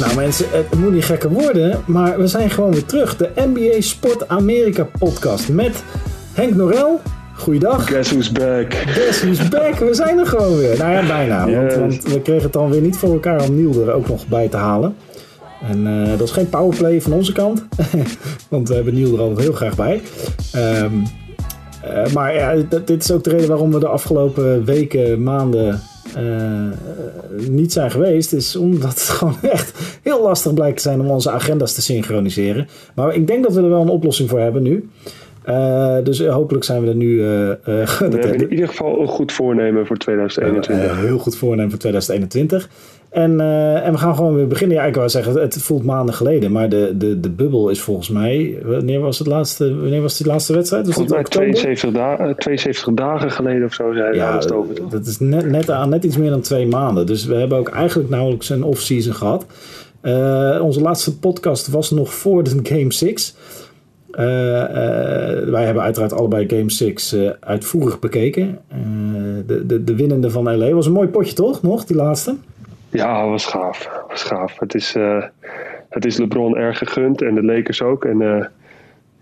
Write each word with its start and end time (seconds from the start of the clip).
Nou 0.00 0.14
mensen, 0.16 0.46
het 0.50 0.78
moet 0.78 0.92
niet 0.92 1.04
gekker 1.04 1.30
worden, 1.30 1.80
maar 1.86 2.18
we 2.18 2.26
zijn 2.26 2.50
gewoon 2.50 2.72
weer 2.72 2.84
terug. 2.84 3.16
De 3.16 3.30
NBA 3.34 3.80
Sport 3.80 4.28
Amerika 4.28 4.86
podcast 4.98 5.48
met 5.48 5.82
Henk 6.32 6.54
Norel. 6.54 7.00
Goeiedag. 7.34 7.86
Guess 7.86 8.10
who's 8.10 8.32
back. 8.32 8.74
Guess 8.74 9.22
who's 9.22 9.48
back. 9.48 9.74
We 9.74 9.94
zijn 9.94 10.18
er 10.18 10.26
gewoon 10.26 10.56
weer. 10.56 10.78
Nou 10.78 10.92
ja, 10.92 11.06
bijna. 11.06 11.38
Want, 11.50 11.50
Yes. 11.72 11.76
want 11.76 12.02
we 12.02 12.20
kregen 12.22 12.42
het 12.42 12.52
dan 12.52 12.70
weer 12.70 12.80
niet 12.80 12.96
voor 12.96 13.12
elkaar 13.12 13.42
om 13.42 13.54
Niel 13.56 13.82
er 13.86 13.92
ook 13.92 14.08
nog 14.08 14.26
bij 14.26 14.48
te 14.48 14.56
halen. 14.56 14.96
En 15.70 15.86
eh, 15.86 16.18
dat 16.18 16.28
is 16.28 16.34
geen 16.34 16.48
powerplay 16.48 17.00
van 17.00 17.12
onze 17.12 17.32
kant. 17.32 17.66
want 18.48 18.68
we 18.68 18.74
hebben 18.74 18.94
Niel 18.94 19.14
er 19.14 19.20
altijd 19.20 19.40
heel 19.40 19.52
graag 19.52 19.76
bij. 19.76 20.02
Ehm, 20.52 20.92
eh, 21.82 22.12
maar 22.12 22.34
ja, 22.34 22.54
dit 22.84 23.02
is 23.02 23.10
ook 23.12 23.24
de 23.24 23.30
reden 23.30 23.48
waarom 23.48 23.72
we 23.72 23.78
de 23.78 23.88
afgelopen 23.88 24.64
weken, 24.64 25.22
maanden 25.22 25.80
niet 27.48 27.72
zijn 27.72 27.90
geweest. 27.90 28.32
Is 28.32 28.56
omdat 28.56 28.90
het 28.90 29.00
gewoon 29.18 29.36
echt 29.42 29.98
heel 30.02 30.22
lastig 30.22 30.54
blijkt 30.54 30.76
te 30.76 30.82
zijn 30.82 31.00
om 31.00 31.06
onze 31.10 31.30
agenda's 31.30 31.74
te 31.74 31.82
synchroniseren. 31.82 32.68
Maar 32.94 33.14
ik 33.14 33.26
denk 33.26 33.42
dat 33.42 33.54
we 33.54 33.62
er 33.62 33.68
wel 33.68 33.82
een 33.82 33.88
oplossing 33.88 34.28
voor 34.28 34.40
hebben 34.40 34.62
nu. 34.62 34.88
Eh, 35.42 35.96
dus 36.04 36.20
eh, 36.20 36.32
hopelijk 36.32 36.64
zijn 36.64 36.82
we 36.82 36.88
er 36.88 36.94
nu. 36.94 37.20
eh, 37.22 37.50
eh, 37.50 37.56
We 37.98 38.04
hebben 38.04 38.34
in 38.34 38.50
ieder 38.50 38.68
geval 38.68 39.00
een 39.00 39.06
goed 39.08 39.32
voornemen 39.32 39.86
voor 39.86 39.96
2021. 39.96 40.90
eh, 40.96 40.98
heel 41.04 41.18
goed 41.18 41.36
voornemen 41.36 41.70
voor 41.70 41.78
2021. 41.78 42.68
En, 43.10 43.40
eh, 43.40 43.86
en 43.86 43.92
we 43.92 43.98
gaan 43.98 44.14
gewoon 44.14 44.34
weer 44.34 44.46
beginnen. 44.46 44.76
Ja, 44.76 44.84
ik 44.84 44.94
wou 44.94 45.08
zeggen, 45.08 45.40
het 45.40 45.62
voelt 45.62 45.84
maanden 45.84 46.14
geleden. 46.14 46.52
Maar 46.52 46.68
de, 46.68 46.94
de, 46.96 47.20
de 47.20 47.30
bubbel 47.30 47.68
is 47.68 47.80
volgens 47.80 48.08
mij. 48.08 48.58
Wanneer 48.64 49.00
was, 49.00 49.18
het 49.18 49.26
laatste, 49.26 49.80
wanneer 49.80 50.02
was 50.02 50.16
die 50.16 50.26
laatste 50.26 50.52
wedstrijd? 50.52 50.86
Was 50.86 50.94
Volgens 50.94 51.14
mij 51.14 51.24
dat 51.24 51.34
oktober? 51.34 51.54
72, 51.54 52.00
da 52.00 52.28
eh, 52.28 52.34
72 52.34 52.94
dagen 52.94 53.30
geleden 53.30 53.64
of 53.64 53.74
zo 53.74 53.92
zei 53.92 54.16
Ja, 54.16 54.34
het 54.38 54.52
over. 54.52 54.74
toch? 54.74 54.90
dat 54.90 55.06
is 55.06 55.18
net, 55.18 55.50
net, 55.50 55.70
aan, 55.70 55.88
net 55.88 56.04
iets 56.04 56.16
meer 56.16 56.30
dan 56.30 56.40
twee 56.40 56.66
maanden. 56.66 57.06
Dus 57.06 57.24
we 57.24 57.34
hebben 57.34 57.58
ook 57.58 57.68
eigenlijk 57.68 58.08
nauwelijks 58.08 58.48
een 58.48 58.62
off-season 58.62 59.14
gehad. 59.14 59.46
Eh, 60.00 60.60
onze 60.62 60.80
laatste 60.80 61.18
podcast 61.18 61.68
was 61.68 61.90
nog 61.90 62.14
voor 62.14 62.42
de 62.42 62.58
Game 62.62 62.92
6. 62.92 63.34
Eh, 64.10 64.62
eh, 64.62 65.48
wij 65.48 65.64
hebben 65.64 65.82
uiteraard 65.82 66.12
allebei 66.12 66.48
Game 66.48 66.70
6 66.70 67.12
eh, 67.12 67.30
uitvoerig 67.40 67.98
bekeken. 67.98 68.58
De, 69.46 69.66
de, 69.66 69.84
de 69.84 69.94
winnende 69.94 70.30
van 70.30 70.56
LA 70.56 70.70
was 70.70 70.86
een 70.86 70.92
mooi 70.92 71.08
potje, 71.08 71.34
toch? 71.34 71.62
Nog, 71.62 71.84
die 71.84 71.96
laatste? 71.96 72.34
Ja, 72.90 73.28
was 73.28 73.46
gaaf. 73.46 73.90
Was 74.08 74.22
gaaf. 74.22 74.58
Het 74.58 74.74
is, 74.74 74.94
eh, 74.94 75.22
het 75.88 76.04
is 76.04 76.16
LeBron 76.18 76.56
erg 76.56 76.78
gegund 76.78 77.22
en 77.22 77.34
de 77.34 77.44
Lakers 77.44 77.82
ook. 77.82 78.04
En 78.04 78.22
eh, 78.22 78.44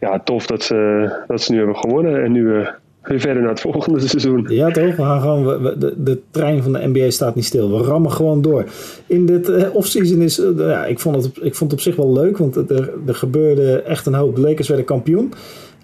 ja, 0.01 0.19
tof 0.19 0.47
dat 0.47 0.63
ze, 0.63 1.11
dat 1.27 1.43
ze 1.43 1.53
nu 1.53 1.59
hebben 1.59 1.77
gewonnen. 1.77 2.25
En 2.25 2.33
nu 2.33 2.45
weer 2.45 2.77
verder 3.03 3.41
naar 3.41 3.51
het 3.51 3.61
volgende 3.61 4.01
seizoen. 4.09 4.47
Ja, 4.49 4.71
toch? 4.71 4.97
We 4.97 5.03
gaan 5.03 5.21
gewoon, 5.21 5.63
we- 5.63 5.79
de, 5.79 5.95
de 6.03 6.21
trein 6.31 6.63
van 6.63 6.73
de 6.73 6.87
NBA 6.89 7.11
staat 7.11 7.35
niet 7.35 7.45
stil. 7.45 7.79
We 7.79 7.85
rammen 7.85 8.11
gewoon 8.13 8.43
door. 8.43 8.65
In 9.07 9.27
dit 9.27 9.49
eh, 9.49 9.75
offseason 9.75 10.21
is, 10.23 10.43
ja, 10.57 10.85
ik 10.87 10.99
vond, 10.99 11.25
het, 11.25 11.37
ik 11.37 11.55
vond 11.55 11.71
het 11.71 11.73
op 11.73 11.81
zich 11.81 11.97
wel 11.97 12.13
leuk, 12.13 12.39
want 12.39 12.57
er, 12.57 12.91
er 13.07 13.15
gebeurde 13.15 13.83
echt 13.83 14.07
een 14.07 14.15
hoop. 14.15 14.35
De 14.35 14.41
Lakers 14.41 14.69
werden 14.69 14.87
kampioen. 14.87 15.33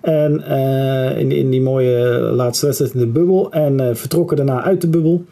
En 0.00 0.42
in, 1.18 1.32
in 1.32 1.50
die 1.50 1.60
mooie 1.62 2.18
laatste 2.18 2.66
wedstrijd 2.66 2.94
in 2.94 3.00
de 3.00 3.06
bubbel. 3.06 3.52
En 3.52 3.96
vertrokken 3.96 4.36
daarna 4.36 4.62
uit 4.62 4.80
de 4.80 4.88
bubbel. 4.88 5.24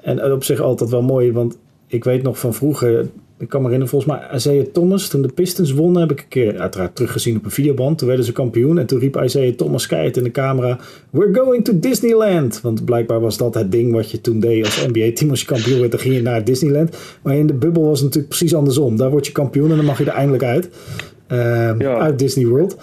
En 0.00 0.32
op 0.32 0.44
zich 0.44 0.60
altijd 0.60 0.90
wel 0.90 1.02
mooi, 1.02 1.32
want 1.32 1.58
ik 1.90 2.04
weet 2.04 2.22
nog 2.22 2.38
van 2.38 2.54
vroeger. 2.54 3.06
Ik 3.38 3.48
kan 3.48 3.62
me 3.62 3.66
herinneren, 3.68 3.88
volgens 3.98 4.12
mij 4.12 4.36
Isaiah 4.36 4.66
Thomas, 4.72 5.08
toen 5.08 5.22
de 5.22 5.28
Pistons 5.28 5.72
wonnen, 5.72 6.00
heb 6.00 6.10
ik 6.10 6.20
een 6.20 6.28
keer 6.28 6.58
uiteraard 6.58 6.96
teruggezien 6.96 7.36
op 7.36 7.44
een 7.44 7.50
videoband. 7.50 7.98
Toen 7.98 8.06
werden 8.08 8.26
ze 8.26 8.32
kampioen 8.32 8.78
en 8.78 8.86
toen 8.86 8.98
riep 8.98 9.16
Isaiah 9.22 9.54
Thomas 9.54 9.86
keihard 9.86 10.16
in 10.16 10.22
de 10.22 10.30
camera: 10.30 10.78
We're 11.10 11.34
going 11.34 11.64
to 11.64 11.72
Disneyland. 11.78 12.60
Want 12.60 12.84
blijkbaar 12.84 13.20
was 13.20 13.36
dat 13.36 13.54
het 13.54 13.72
ding 13.72 13.92
wat 13.92 14.10
je 14.10 14.20
toen 14.20 14.40
deed 14.40 14.64
als 14.64 14.86
NBA-team. 14.86 15.30
Als 15.30 15.40
je 15.40 15.46
kampioen 15.46 15.78
werd, 15.78 15.90
dan 15.90 16.00
ging 16.00 16.14
je 16.14 16.22
naar 16.22 16.44
Disneyland. 16.44 16.96
Maar 17.22 17.36
in 17.36 17.46
de 17.46 17.54
bubbel 17.54 17.82
was 17.82 17.98
het 17.98 18.02
natuurlijk 18.02 18.28
precies 18.34 18.54
andersom. 18.54 18.96
Daar 18.96 19.10
word 19.10 19.26
je 19.26 19.32
kampioen 19.32 19.70
en 19.70 19.76
dan 19.76 19.84
mag 19.84 19.98
je 19.98 20.04
er 20.04 20.12
eindelijk 20.12 20.44
uit. 20.44 20.68
Eh, 21.26 21.38
Ja. 21.78 21.98
Uit 21.98 22.18
Disney 22.18 22.46
World. 22.46 22.76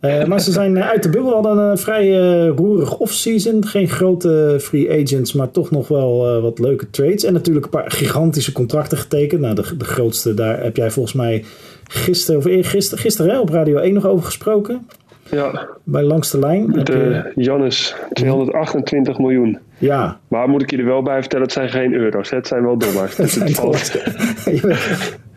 Eh, 0.00 0.24
maar 0.24 0.40
ze 0.40 0.52
zijn 0.52 0.76
eh, 0.76 0.88
uit 0.88 1.02
de 1.02 1.08
bubbel. 1.10 1.32
hadden 1.32 1.58
een 1.58 1.78
vrij 1.78 2.18
eh, 2.20 2.48
roerig 2.56 2.98
off-season. 2.98 3.66
Geen 3.66 3.88
grote 3.88 4.56
free 4.60 5.02
agents, 5.02 5.32
maar 5.32 5.50
toch 5.50 5.70
nog 5.70 5.88
wel 5.88 6.40
wat 6.42 6.58
leuke 6.58 6.90
trades. 6.90 7.24
En 7.24 7.32
natuurlijk 7.32 7.64
een 7.64 7.70
paar 7.70 7.90
gigantische 7.90 8.52
contracten 8.52 8.98
getekend. 8.98 9.40
Nou, 9.40 9.54
de, 9.54 9.76
de 9.76 9.84
grootste, 9.84 10.34
daar 10.34 10.62
heb 10.62 10.76
jij 10.76 10.90
volgens 10.90 11.14
mij 11.14 11.44
gisteren, 11.88 12.40
of 12.40 12.46
eergisteren, 12.46 12.98
gisteren 12.98 13.30
hè, 13.32 13.38
op 13.40 13.48
Radio 13.48 13.76
1 13.76 13.94
nog 13.94 14.06
over 14.06 14.24
gesproken. 14.24 14.86
Ja, 15.30 15.68
Bij 15.84 16.02
Langs 16.02 16.30
de 16.30 16.38
Lijn. 16.38 16.70
De 16.84 17.32
Jannes 17.34 17.94
228 18.12 19.18
miljoen. 19.18 19.58
ja, 19.78 20.18
Maar 20.28 20.48
moet 20.48 20.62
ik 20.62 20.70
je 20.70 20.76
er 20.76 20.84
wel 20.84 21.02
bij 21.02 21.20
vertellen, 21.20 21.44
het 21.44 21.54
zijn 21.54 21.68
geen 21.68 21.92
euro's. 21.94 22.30
hè, 22.30 22.36
Het 22.36 22.46
zijn 22.46 22.62
wel 22.62 22.78
dollars. 22.78 23.14
Dus 23.24 23.34
het 23.34 23.54
valt- 23.54 23.92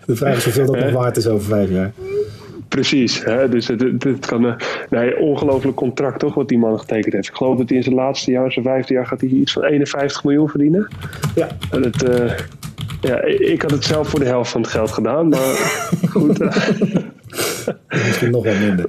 de 0.06 0.16
vraag 0.16 0.36
is 0.38 0.44
hoeveel 0.44 0.66
dat 0.66 0.80
nog 0.80 0.92
waard 0.92 1.18
is 1.18 1.28
over 1.28 1.48
vijf 1.48 1.69
jaar. 1.69 1.92
Precies, 2.69 3.24
hè? 3.24 3.50
dus 3.50 3.68
het, 3.68 3.81
het, 3.81 4.03
het 4.03 4.25
kan 4.25 4.44
een 4.44 4.56
nee, 4.90 5.18
ongelooflijk 5.18 5.75
contract 5.78 6.19
toch, 6.19 6.34
wat 6.34 6.47
die 6.47 6.57
man 6.57 6.80
getekend 6.80 7.13
heeft. 7.13 7.28
Ik 7.28 7.35
geloof 7.35 7.57
dat 7.57 7.69
hij 7.69 7.78
in 7.78 7.84
zijn 7.84 7.96
laatste 7.96 8.31
jaar, 8.31 8.52
zijn 8.52 8.66
vijfde 8.66 8.94
jaar, 8.94 9.06
gaat 9.07 9.22
hij 9.22 9.30
iets 9.30 9.53
van 9.53 9.63
51 9.63 10.24
miljoen 10.24 10.50
verdienen. 10.50 10.88
Ja, 11.35 11.47
En 11.72 11.84
het, 11.84 12.03
eh, 12.03 12.31
ja, 13.02 13.22
ik 13.24 13.62
had 13.62 13.72
het 13.72 13.84
zelf 13.84 14.07
voor 14.09 14.19
de 14.19 14.25
helft 14.25 14.52
van 14.52 14.62
het 14.62 14.69
geld 14.69 14.91
gedaan, 14.91 15.30
maar 15.30 15.40
goed. 16.13 16.41
eh, 16.41 16.57
misschien 17.88 18.31
nog 18.31 18.44
wat 18.46 18.59
minder. 18.59 18.86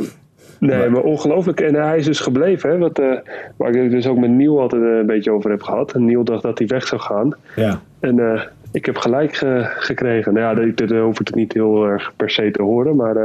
nee, 0.59 0.89
maar 0.89 1.03
ongelooflijk. 1.03 1.61
En 1.61 1.75
hij 1.75 1.99
is 1.99 2.05
dus 2.05 2.21
gebleven, 2.21 2.71
hè, 2.71 2.79
wat, 2.79 2.99
eh, 2.99 3.13
waar 3.57 3.75
ik 3.75 3.91
dus 3.91 4.07
ook 4.07 4.19
met 4.19 4.31
Niel 4.31 4.61
altijd 4.61 4.83
eh, 4.83 4.89
een 4.89 5.07
beetje 5.07 5.31
over 5.33 5.51
heb 5.51 5.63
gehad. 5.63 5.93
En 5.93 6.05
Niel 6.05 6.25
dacht 6.25 6.43
dat 6.43 6.59
hij 6.59 6.67
weg 6.67 6.87
zou 6.87 7.01
gaan. 7.01 7.35
Ja, 7.57 7.81
En 8.01 8.19
eh, 8.33 8.41
ik 8.73 8.87
heb 8.87 8.97
gelijk 8.97 9.35
ge- 9.35 9.65
gekregen. 9.77 10.35
Nou 10.35 10.47
ja, 10.59 10.65
dit, 10.65 10.77
dit 10.77 10.91
hoef 10.99 11.19
het 11.19 11.35
niet 11.35 11.53
heel 11.53 11.85
erg 11.87 12.13
per 12.17 12.31
se 12.31 12.51
te 12.51 12.63
horen. 12.63 12.97
Maar 12.97 13.17
eh, 13.17 13.25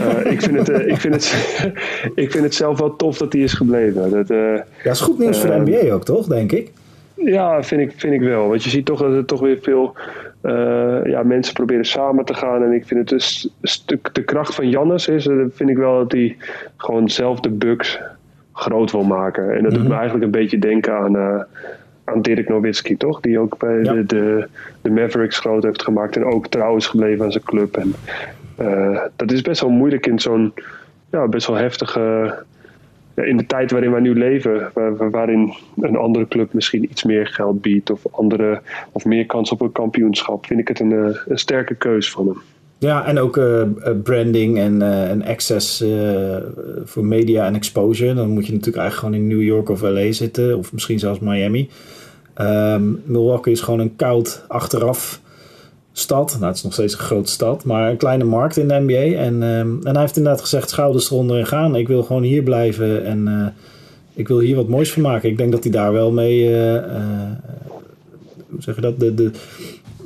eh, 0.24 0.32
ik, 0.32 0.40
vind 0.42 0.58
het, 0.58 0.68
eh, 0.68 0.86
ik, 0.86 0.96
vind 0.96 1.14
het, 1.14 1.32
ik 2.24 2.30
vind 2.30 2.44
het 2.44 2.54
zelf 2.54 2.78
wel 2.78 2.96
tof 2.96 3.18
dat 3.18 3.32
hij 3.32 3.42
is 3.42 3.52
gebleven. 3.52 4.10
Dat, 4.10 4.30
eh, 4.30 4.54
ja 4.84 4.90
is 4.90 5.00
goed 5.00 5.18
nieuws 5.18 5.40
voor 5.40 5.50
de 5.50 5.70
NBA 5.70 5.92
ook, 5.94 6.04
toch? 6.04 6.26
Denk 6.26 6.52
ik. 6.52 6.70
ja, 7.14 7.62
vind 7.62 7.80
ik, 7.80 7.92
vind 7.96 8.12
ik 8.12 8.20
wel. 8.20 8.48
Want 8.48 8.64
je 8.64 8.70
ziet 8.70 8.86
toch 8.86 9.00
dat 9.00 9.12
er 9.12 9.24
toch 9.24 9.40
weer 9.40 9.58
veel 9.62 9.94
eh, 10.40 10.98
ja, 11.04 11.22
mensen 11.22 11.54
proberen 11.54 11.84
samen 11.84 12.24
te 12.24 12.34
gaan. 12.34 12.62
En 12.62 12.72
ik 12.72 12.86
vind 12.86 13.00
het 13.00 13.08
dus 13.08 13.48
stuk 13.62 14.08
de 14.14 14.22
kracht 14.24 14.54
van 14.54 14.68
Jannes 14.68 15.08
is. 15.08 15.26
eh, 15.26 15.36
vind 15.52 15.70
ik 15.70 15.76
wel 15.76 15.98
dat 15.98 16.12
hij 16.12 16.36
gewoon 16.76 17.08
zelf 17.08 17.40
de 17.40 17.50
Bucks 17.50 18.00
groot 18.52 18.90
wil 18.92 19.02
maken. 19.04 19.56
En 19.56 19.62
dat 19.62 19.72
doet 19.74 19.88
me 19.88 19.94
eigenlijk 19.94 20.24
een 20.24 20.30
beetje 20.30 20.58
denken 20.58 20.92
aan, 20.92 21.16
eh, 21.16 21.40
aan 22.08 22.22
Dirk 22.22 22.48
Nowitzki, 22.48 22.96
toch? 22.96 23.20
Die 23.20 23.38
ook 23.38 23.58
bij 23.58 23.82
Ja. 23.82 23.92
de, 23.92 24.06
de, 24.06 24.48
de 24.82 24.90
Mavericks 24.90 25.38
groot 25.38 25.62
heeft 25.62 25.82
gemaakt. 25.82 26.16
En 26.16 26.24
ook 26.24 26.46
trouw 26.46 26.76
is 26.76 26.86
gebleven 26.86 27.24
aan 27.24 27.32
zijn 27.32 27.44
club. 27.44 27.76
En 27.76 27.94
eh, 28.56 29.00
dat 29.16 29.32
is 29.32 29.40
best 29.42 29.60
wel 29.60 29.70
moeilijk 29.70 30.06
in 30.06 30.18
zo'n 30.18 30.52
ja, 31.10 31.28
best 31.28 31.46
wel 31.46 31.56
heftige 31.56 32.34
ja, 33.14 33.22
in 33.22 33.36
de 33.36 33.46
tijd 33.46 33.70
waarin 33.70 33.90
wij 33.90 34.00
nu 34.00 34.14
leven, 34.14 34.70
waar- 34.74 35.10
waarin 35.10 35.52
een 35.80 35.96
andere 35.96 36.28
club 36.28 36.52
misschien 36.52 36.84
iets 36.84 37.04
meer 37.04 37.26
geld 37.26 37.60
biedt 37.60 37.90
of, 37.90 38.02
andere, 38.10 38.60
of 38.92 39.04
meer 39.04 39.26
kans 39.26 39.50
op 39.52 39.60
een 39.60 39.72
kampioenschap, 39.72 40.46
vind 40.46 40.60
ik 40.60 40.68
het 40.68 40.80
een, 40.80 40.92
eh, 40.92 41.16
een 41.26 41.38
sterke 41.38 41.74
keus 41.74 42.10
van 42.10 42.26
hem. 42.26 42.38
Ja, 42.78 43.06
en 43.06 43.18
ook 43.18 43.36
eh, 43.36 43.60
eh, 43.60 43.68
branding 44.02 44.58
en, 44.58 44.82
eh, 44.82 45.10
en 45.10 45.24
access 45.24 45.84
voor 46.84 47.04
media 47.04 47.46
en 47.46 47.54
exposure. 47.54 48.14
Dan 48.14 48.28
moet 48.28 48.46
je 48.46 48.52
natuurlijk 48.52 48.82
eigenlijk 48.82 49.14
gewoon 49.14 49.30
in 49.30 49.36
New 49.38 49.46
York 49.46 49.68
of 49.68 49.82
LA 49.82 50.12
zitten, 50.12 50.58
of 50.58 50.72
misschien 50.72 50.98
zelfs 50.98 51.20
Miami. 51.20 51.70
Ehm, 52.34 52.82
Milwaukee 53.04 53.52
is 53.52 53.60
gewoon 53.60 53.80
een 53.80 53.96
koud 53.96 54.44
achteraf 54.48 55.20
stad. 55.92 56.32
Nou, 56.32 56.44
het 56.44 56.56
is 56.56 56.62
nog 56.62 56.72
steeds 56.72 56.92
een 56.92 56.98
grote 56.98 57.30
stad, 57.30 57.64
maar 57.64 57.90
een 57.90 57.96
kleine 57.96 58.24
markt 58.24 58.56
in 58.56 58.68
de 58.68 58.80
NBA. 58.80 59.16
En, 59.16 59.42
ehm, 59.42 59.86
en 59.86 59.92
hij 59.92 60.00
heeft 60.00 60.16
inderdaad 60.16 60.40
gezegd: 60.40 60.70
schouders 60.70 61.10
eronder 61.10 61.38
en 61.38 61.46
gaan. 61.46 61.76
Ik 61.76 61.88
wil 61.88 62.02
gewoon 62.02 62.22
hier 62.22 62.42
blijven 62.42 63.04
en 63.04 63.54
ik 64.14 64.28
wil 64.28 64.38
hier 64.38 64.56
wat 64.56 64.68
moois 64.68 64.92
van 64.92 65.02
maken. 65.02 65.30
Ik 65.30 65.36
denk 65.36 65.52
dat 65.52 65.62
hij 65.62 65.72
daar 65.72 65.92
wel 65.92 66.12
mee. 66.12 66.54
hoe 68.50 68.62
zeg 68.62 68.74
je 68.74 68.80
dat? 68.80 69.00
De, 69.00 69.14
de, 69.14 69.30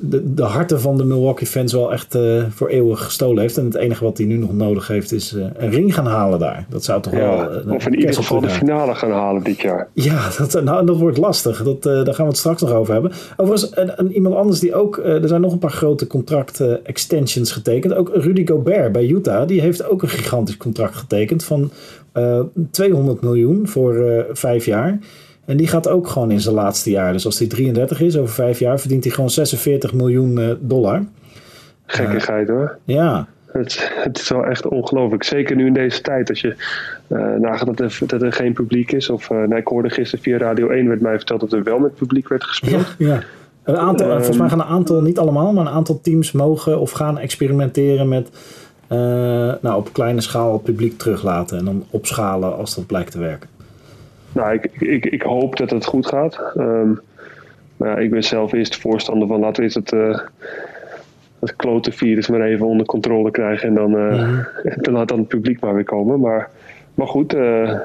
de, 0.03 0.35
de 0.35 0.43
harten 0.43 0.81
van 0.81 0.97
de 0.97 1.05
Milwaukee 1.05 1.47
fans 1.47 1.73
wel 1.73 1.93
echt 1.93 2.15
eh, 2.15 2.45
voor 2.51 2.69
eeuwig 2.69 3.05
gestolen 3.05 3.41
heeft. 3.41 3.59
En 3.59 3.65
het 3.65 3.75
enige 3.75 4.05
wat 4.05 4.19
hij 4.19 4.27
nu 4.27 4.37
nog 4.37 4.53
nodig 4.53 4.89
heeft 4.89 5.13
is 5.13 5.35
eh, 5.35 5.45
een 5.57 5.71
ring 5.71 5.95
gaan 5.95 6.07
halen 6.07 6.39
daar. 6.39 6.67
Dat 6.69 6.85
zou 6.85 7.03
toch 7.03 7.13
wel... 7.13 7.51
Eh, 7.51 7.73
of 7.73 7.85
een 7.87 7.93
in 7.93 7.99
ieder 7.99 8.15
geval 8.15 8.41
de 8.41 8.49
finale 8.49 8.95
gaan 8.95 9.11
halen 9.11 9.43
dit 9.43 9.61
jaar. 9.61 9.89
Ja, 9.95 10.29
dat, 10.39 10.65
nou, 10.65 10.87
dat 10.87 10.97
wordt 10.97 11.19
lastig. 11.19 11.63
Dat, 11.63 11.87
eh, 11.87 12.05
daar 12.05 12.15
gaan 12.15 12.25
we 12.25 12.31
het 12.31 12.37
straks 12.41 12.61
nog 12.63 12.73
over 12.73 12.93
hebben. 12.93 13.13
Overigens, 13.37 13.71
en, 13.71 13.99
en 13.99 14.13
iemand 14.13 14.35
anders 14.35 14.61
die 14.61 14.75
ook... 14.75 14.99
eh, 14.99 15.23
er 15.23 15.29
zijn 15.29 15.41
nog 15.41 15.53
een 15.53 15.59
paar 15.59 15.71
grote 15.71 16.07
contract-extensions 16.07 17.53
getekend. 17.53 17.95
Ook 17.95 18.11
Rudy 18.15 18.47
Gobert 18.47 18.93
bij 18.93 19.07
Utah. 19.07 19.47
Die 19.47 19.61
heeft 19.61 19.89
ook 19.89 20.03
een 20.03 20.09
gigantisch 20.09 20.57
contract 20.57 20.95
getekend 20.97 21.45
van 21.45 21.71
eh 22.13 22.41
200 22.71 23.21
miljoen 23.23 23.69
voor 23.69 23.95
eh, 23.97 24.25
vijf 24.33 24.65
jaar. 24.65 24.99
En 25.45 25.57
die 25.57 25.67
gaat 25.67 25.89
ook 25.89 26.09
gewoon 26.09 26.31
in 26.31 26.41
zijn 26.41 26.55
laatste 26.55 26.91
jaar. 26.91 27.13
Dus 27.13 27.25
als 27.25 27.39
hij 27.39 27.49
33 27.49 28.01
is, 28.01 28.17
over 28.17 28.35
vijf 28.35 28.59
jaar, 28.59 28.81
verdient 28.81 29.05
hij 29.05 29.13
gewoon 29.13 29.31
46 29.31 29.93
miljoen 29.93 30.39
eh, 30.39 30.51
dollar. 30.61 31.05
Gekkigheid 31.87 32.49
hoor. 32.49 32.79
Ja, 32.85 33.27
Het, 33.47 33.91
het 33.95 34.19
is 34.19 34.29
wel 34.29 34.45
echt 34.45 34.69
ongelooflijk. 34.69 35.23
Zeker 35.23 35.57
nu 35.57 35.67
in 35.67 35.73
deze 35.73 36.01
tijd. 36.01 36.29
Als 36.29 36.41
je 36.41 36.57
eh 37.09 37.19
nagaat 37.39 37.67
dat 37.67 37.81
er, 37.81 37.99
dat 38.07 38.23
er 38.23 38.33
geen 38.33 38.53
publiek 38.53 38.93
is. 38.93 39.11
Of 39.11 39.31
eh, 39.31 39.37
nou, 39.37 39.57
ik 39.57 39.67
hoorde 39.67 39.91
gisteren 39.91 40.25
via 40.25 40.39
Radio 40.39 40.69
1 40.69 40.89
werd 40.89 41.01
mij 41.01 41.17
verteld 41.17 41.41
dat 41.41 41.53
er 41.53 41.63
wel 41.63 41.79
met 41.79 41.95
publiek 41.95 42.29
werd 42.29 42.45
gespeeld. 42.45 42.95
ja, 42.99 43.07
ja. 43.07 43.23
Een 43.63 43.77
aantal, 43.77 44.09
volgens 44.09 44.37
mij 44.37 44.49
gaan 44.49 44.61
een 44.61 44.67
aantal, 44.67 45.03
niet 45.03 45.19
allemaal, 45.19 45.53
maar 45.53 45.67
een 45.67 45.73
aantal 45.73 46.01
teams 46.01 46.33
mogen 46.33 46.81
of 46.81 46.91
gaan 46.91 47.19
experimenteren 47.19 48.09
met 48.09 48.31
nou, 49.61 49.77
op 49.77 49.93
kleine 49.93 50.21
schaal 50.21 50.53
het 50.53 50.63
publiek 50.63 50.99
teruglaten 50.99 51.59
en 51.59 51.65
dan 51.65 51.85
opschalen 51.91 52.57
als 52.57 52.75
dat 52.75 52.87
blijkt 52.87 53.11
te 53.11 53.19
werken. 53.19 53.49
Nou, 54.35 54.53
ik, 54.53 54.65
ik, 54.81 55.07
ik 55.07 55.23
hoop 55.23 55.57
dat 55.57 55.71
het 55.71 55.85
goed 55.85 56.07
gaat. 56.07 56.53
Um, 56.57 57.01
maar 57.77 57.89
ja, 57.89 57.97
ik 57.97 58.11
ben 58.11 58.25
zelf 58.25 58.53
eerst 58.53 58.81
voorstander 58.81 59.29
van 59.29 59.41
laten 59.41 59.57
we 59.57 59.63
eens 59.63 59.75
het, 59.75 59.93
uh, 59.93 60.19
het 61.41 61.57
klote 61.57 61.93
virus 61.93 62.29
maar 62.29 62.41
even 62.41 62.67
onder 62.67 62.87
controle 62.87 63.31
krijgen 63.31 63.69
en 63.69 63.75
dan, 63.75 63.95
uh, 63.97 64.39
dan 64.77 64.95
laat 64.95 65.09
dan 65.09 65.19
het 65.19 65.29
publiek 65.29 65.61
maar 65.61 65.75
weer 65.75 65.85
komen. 65.85 66.21
Maar, 66.21 66.51
maar 66.95 67.07
goed, 67.07 67.35
uh, 67.35 67.79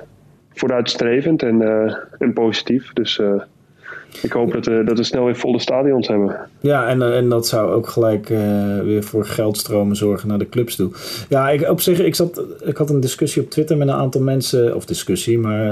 vooruitstrevend 0.53 1.43
en, 1.43 1.61
en 2.19 2.33
positief. 2.33 2.93
Dus 2.93 3.21
ik 4.21 4.31
hoop 4.31 4.51
dat 4.51 4.65
we, 4.65 4.83
dat 4.85 4.97
we 4.97 5.03
snel 5.03 5.25
weer 5.25 5.35
volle 5.35 5.59
stadions 5.59 6.07
hebben. 6.07 6.39
Ja, 6.61 6.87
en, 6.87 7.13
en 7.13 7.29
dat 7.29 7.47
zou 7.47 7.71
ook 7.71 7.87
gelijk 7.87 8.29
uh, 8.29 8.39
weer 8.79 9.03
voor 9.03 9.25
geldstromen 9.25 9.95
zorgen 9.95 10.27
naar 10.27 10.39
de 10.39 10.49
clubs 10.49 10.75
toe. 10.75 10.91
Ja, 11.29 11.49
ik, 11.49 11.69
op 11.69 11.81
zich, 11.81 11.99
ik, 11.99 12.15
zat, 12.15 12.43
ik 12.63 12.77
had 12.77 12.89
een 12.89 12.99
discussie 12.99 13.41
op 13.41 13.49
Twitter 13.49 13.77
met 13.77 13.87
een 13.87 13.93
aantal 13.93 14.21
mensen, 14.21 14.75
of 14.75 14.85
discussie, 14.85 15.39
maar 15.39 15.65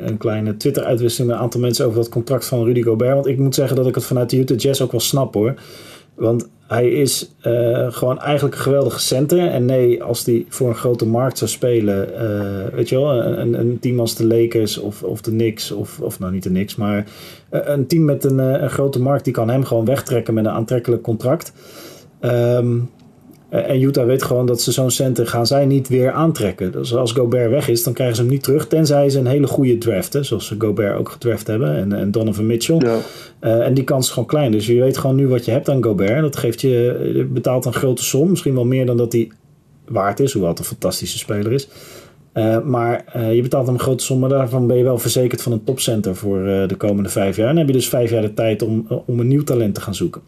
een 0.00 0.16
kleine 0.18 0.56
Twitter-uitwisseling 0.56 1.30
met 1.30 1.38
een 1.38 1.44
aantal 1.44 1.60
mensen 1.60 1.86
over 1.86 1.98
dat 1.98 2.08
contract 2.08 2.46
van 2.46 2.64
Rudy 2.64 2.82
Gobert. 2.82 3.14
Want 3.14 3.26
ik 3.26 3.38
moet 3.38 3.54
zeggen 3.54 3.76
dat 3.76 3.86
ik 3.86 3.94
het 3.94 4.04
vanuit 4.04 4.30
de 4.30 4.38
Utah 4.38 4.58
Jazz 4.58 4.80
ook 4.80 4.90
wel 4.90 5.00
snap 5.00 5.34
hoor. 5.34 5.54
Want 6.14 6.48
hij 6.68 6.88
is 6.88 7.30
uh, 7.46 7.86
gewoon 7.92 8.20
eigenlijk 8.20 8.54
een 8.54 8.62
geweldige 8.62 9.00
center. 9.00 9.50
En 9.50 9.64
nee, 9.64 10.02
als 10.02 10.24
hij 10.24 10.46
voor 10.48 10.68
een 10.68 10.74
grote 10.74 11.06
markt 11.06 11.38
zou 11.38 11.50
spelen, 11.50 12.08
uh, 12.12 12.74
weet 12.74 12.88
je 12.88 12.94
wel, 12.94 13.24
een, 13.24 13.60
een, 13.60 13.78
team 13.80 14.00
als 14.00 14.14
de 14.14 14.26
Lakers 14.26 14.78
of, 14.78 15.02
of 15.02 15.20
de 15.20 15.30
Knicks, 15.30 15.72
of, 15.72 16.00
of 16.00 16.18
nou 16.18 16.32
niet 16.32 16.42
de 16.42 16.48
Knicks, 16.48 16.76
maar 16.76 17.06
een 17.50 17.86
team 17.86 18.04
met 18.04 18.24
een, 18.24 18.38
een 18.38 18.70
grote 18.70 19.00
markt, 19.00 19.24
die 19.24 19.32
kan 19.32 19.50
hem 19.50 19.64
gewoon 19.64 19.84
wegtrekken 19.84 20.34
met 20.34 20.44
een 20.44 20.50
aantrekkelijk 20.50 21.02
contract. 21.02 21.52
Um, 22.20 22.30
eh, 22.30 22.97
en 23.48 23.82
Utah 23.82 24.06
weet 24.06 24.22
gewoon 24.22 24.46
dat 24.46 24.62
ze 24.62 24.72
zo'n 24.72 24.90
center 24.90 25.26
gaan 25.26 25.46
zij 25.46 25.66
niet 25.66 25.88
weer 25.88 26.12
aantrekken. 26.12 26.72
Dus 26.72 26.94
als 26.94 27.12
Gobert 27.12 27.50
weg 27.50 27.68
is, 27.68 27.82
dan 27.82 27.92
krijgen 27.92 28.16
ze 28.16 28.22
hem 28.22 28.30
niet 28.30 28.42
terug. 28.42 28.66
Tenzij 28.66 29.10
ze 29.10 29.18
een 29.18 29.26
hele 29.26 29.46
goede 29.46 29.78
draften, 29.78 30.24
zoals 30.24 30.46
ze 30.46 30.54
Gobert 30.58 30.98
ook 30.98 31.08
gedraft 31.08 31.46
hebben. 31.46 31.76
En, 31.76 31.92
en 31.92 32.10
Donovan 32.10 32.46
Mitchell. 32.46 32.78
Ja. 32.78 32.98
Uh, 33.40 33.66
en 33.66 33.74
die 33.74 33.84
kans 33.84 34.06
is 34.06 34.12
gewoon 34.12 34.28
klein. 34.28 34.52
Dus 34.52 34.66
je 34.66 34.80
weet 34.80 34.98
gewoon 34.98 35.16
nu 35.16 35.28
wat 35.28 35.44
je 35.44 35.50
hebt 35.50 35.68
aan 35.68 35.82
Gobert. 35.82 36.20
Dat 36.20 36.36
geeft 36.36 36.60
je, 36.60 37.10
je 37.14 37.24
betaalt 37.24 37.64
een 37.64 37.72
grote 37.72 38.04
som. 38.04 38.30
Misschien 38.30 38.54
wel 38.54 38.64
meer 38.64 38.86
dan 38.86 38.96
dat 38.96 39.12
hij 39.12 39.30
waard 39.88 40.20
is. 40.20 40.32
Hoewel 40.32 40.50
het 40.50 40.58
een 40.58 40.64
fantastische 40.64 41.18
speler 41.18 41.52
is. 41.52 41.68
Uh, 42.38 42.60
maar 42.60 43.04
uh, 43.16 43.34
je 43.34 43.42
betaalt 43.42 43.66
hem 43.66 43.74
een 43.74 43.80
grote 43.80 44.04
som, 44.04 44.18
maar 44.18 44.28
daarvan 44.28 44.66
ben 44.66 44.76
je 44.76 44.84
wel 44.84 44.98
verzekerd 44.98 45.42
van 45.42 45.52
een 45.52 45.64
topcenter 45.64 46.16
voor 46.16 46.38
uh, 46.38 46.68
de 46.68 46.76
komende 46.76 47.08
vijf 47.08 47.36
jaar. 47.36 47.48
En 47.48 47.54
dan 47.54 47.64
heb 47.64 47.74
je 47.74 47.80
dus 47.80 47.88
vijf 47.88 48.10
jaar 48.10 48.22
de 48.22 48.34
tijd 48.34 48.62
om, 48.62 48.86
om 49.06 49.20
een 49.20 49.28
nieuw 49.28 49.42
talent 49.42 49.74
te 49.74 49.80
gaan 49.80 49.94
zoeken. 49.94 50.20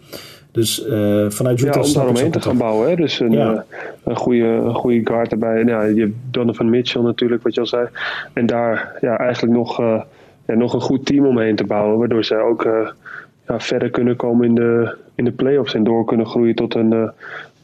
Dus 0.52 0.84
vanuit 1.28 1.60
Utah... 1.60 1.74
Ja, 1.74 1.80
om 1.88 1.92
daaromheen 1.92 2.30
te 2.30 2.40
gaan 2.40 2.56
bouwen. 2.56 2.88
Hè? 2.88 2.96
Dus 2.96 3.20
een, 3.20 3.30
ja. 3.30 3.64
een, 4.04 4.16
goede, 4.16 4.44
een 4.44 4.74
goede 4.74 5.00
guard 5.04 5.32
erbij. 5.32 5.62
Nou, 5.62 5.94
je 5.94 6.00
hebt 6.00 6.14
Donovan 6.30 6.70
Mitchell 6.70 7.02
natuurlijk, 7.02 7.42
wat 7.42 7.54
je 7.54 7.60
al 7.60 7.66
zei. 7.66 7.88
En 8.32 8.46
daar 8.46 8.98
ja, 9.00 9.18
eigenlijk 9.18 9.56
nog, 9.56 9.78
ja, 10.46 10.54
nog 10.54 10.74
een 10.74 10.80
goed 10.80 11.06
team 11.06 11.26
omheen 11.26 11.56
te 11.56 11.64
bouwen. 11.64 11.98
Waardoor 11.98 12.24
zij 12.24 12.40
ook 12.40 12.68
ja, 13.46 13.60
verder 13.60 13.90
kunnen 13.90 14.16
komen 14.16 14.46
in 14.46 14.54
de, 14.54 14.94
in 15.14 15.24
de 15.24 15.32
playoffs. 15.32 15.74
En 15.74 15.84
door 15.84 16.04
kunnen 16.04 16.26
groeien 16.26 16.54
tot 16.54 16.74
een 16.74 17.10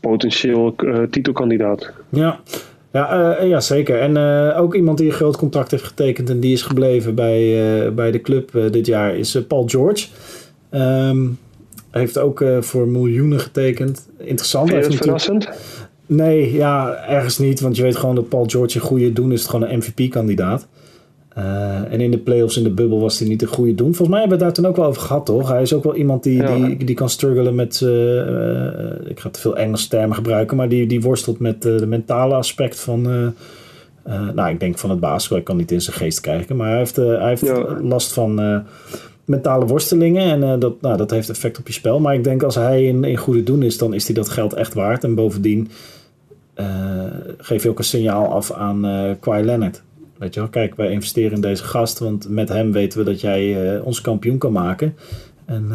potentieel 0.00 0.74
titelkandidaat. 1.10 1.92
Ja, 2.08 2.38
ja, 2.96 3.40
uh, 3.40 3.48
ja, 3.48 3.60
zeker. 3.60 4.00
En 4.00 4.16
uh, 4.16 4.60
ook 4.60 4.74
iemand 4.74 4.98
die 4.98 5.06
een 5.06 5.12
groot 5.12 5.36
contract 5.36 5.70
heeft 5.70 5.84
getekend 5.84 6.30
en 6.30 6.40
die 6.40 6.52
is 6.52 6.62
gebleven 6.62 7.14
bij, 7.14 7.42
uh, 7.84 7.90
bij 7.90 8.10
de 8.10 8.20
club 8.20 8.50
dit 8.70 8.86
jaar 8.86 9.16
is 9.16 9.38
Paul 9.48 9.68
George. 9.68 10.06
Um, 10.70 11.38
heeft 11.90 12.18
ook 12.18 12.44
voor 12.60 12.88
miljoenen 12.88 13.40
getekend. 13.40 14.08
Interessant. 14.18 14.70
Vind 14.70 14.92
je 14.92 14.98
verrassend? 14.98 15.48
Nee, 16.06 16.52
ja, 16.52 17.04
ergens 17.08 17.38
niet. 17.38 17.60
Want 17.60 17.76
je 17.76 17.82
weet 17.82 17.96
gewoon 17.96 18.14
dat 18.14 18.28
Paul 18.28 18.44
George 18.46 18.76
een 18.76 18.84
goede 18.84 19.12
doen 19.12 19.32
is. 19.32 19.40
Het 19.40 19.50
gewoon 19.50 19.68
een 19.68 19.78
MVP-kandidaat. 19.78 20.66
Uh, 21.38 21.92
en 21.92 22.00
in 22.00 22.10
de 22.10 22.18
playoffs 22.18 22.56
in 22.56 22.62
de 22.62 22.70
bubbel 22.70 23.00
was 23.00 23.18
hij 23.18 23.28
niet 23.28 23.42
een 23.42 23.48
goede 23.48 23.74
doen. 23.74 23.86
Volgens 23.94 24.08
mij 24.08 24.20
hebben 24.20 24.38
we 24.38 24.44
het 24.44 24.54
daar 24.54 24.64
toen 24.64 24.72
ook 24.72 24.76
wel 24.76 24.86
over 24.86 25.02
gehad, 25.02 25.26
toch? 25.26 25.48
Hij 25.48 25.62
is 25.62 25.72
ook 25.72 25.84
wel 25.84 25.94
iemand 25.94 26.22
die, 26.22 26.36
ja. 26.36 26.54
die, 26.56 26.84
die 26.84 26.94
kan 26.94 27.08
struggelen 27.08 27.54
met... 27.54 27.80
Uh, 27.80 29.08
ik 29.08 29.20
ga 29.20 29.28
te 29.30 29.40
veel 29.40 29.56
Engelse 29.56 29.88
termen 29.88 30.16
gebruiken... 30.16 30.56
maar 30.56 30.68
die, 30.68 30.86
die 30.86 31.00
worstelt 31.00 31.38
met 31.38 31.62
de 31.62 31.86
mentale 31.86 32.34
aspect 32.34 32.80
van... 32.80 33.02
nou, 34.34 34.50
ik 34.50 34.60
denk 34.60 34.78
van 34.78 34.90
het 34.90 35.00
basketbal. 35.00 35.38
Ik 35.38 35.44
kan 35.44 35.56
niet 35.56 35.72
in 35.72 35.80
zijn 35.80 35.96
geest 35.96 36.20
kijken. 36.20 36.56
Maar 36.56 36.68
hij 36.68 36.78
heeft, 36.78 36.96
hij 36.96 37.28
heeft 37.28 37.46
ja. 37.46 37.80
last 37.82 38.12
van 38.12 38.62
mentale 39.24 39.66
worstelingen. 39.66 40.42
En 40.42 40.60
dat, 40.60 40.80
nou, 40.80 40.96
dat 40.96 41.10
heeft 41.10 41.30
effect 41.30 41.58
op 41.58 41.66
je 41.66 41.72
spel. 41.72 42.00
Maar 42.00 42.14
ik 42.14 42.24
denk 42.24 42.42
als 42.42 42.54
hij 42.54 42.84
in, 42.84 43.04
in 43.04 43.16
goede 43.16 43.42
doen 43.42 43.62
is, 43.62 43.78
dan 43.78 43.94
is 43.94 44.06
hij 44.06 44.14
dat 44.14 44.28
geld 44.28 44.54
echt 44.54 44.74
waard. 44.74 45.04
En 45.04 45.14
bovendien 45.14 45.68
geef 47.38 47.62
je 47.62 47.68
ook 47.68 47.78
een 47.78 47.84
signaal 47.84 48.26
af 48.26 48.52
aan 48.52 48.80
Kawhi 49.20 49.44
Leonard. 49.44 49.82
Weet 50.18 50.34
je 50.34 50.50
kijk, 50.50 50.74
wij 50.74 50.90
investeren 50.90 51.32
in 51.32 51.40
deze 51.40 51.64
gast, 51.64 51.98
want 51.98 52.28
met 52.28 52.48
hem 52.48 52.72
weten 52.72 52.98
we 52.98 53.04
dat 53.04 53.20
jij 53.20 53.78
ons 53.80 54.00
kampioen 54.00 54.38
kan 54.38 54.52
maken. 54.52 54.96
En 55.44 55.68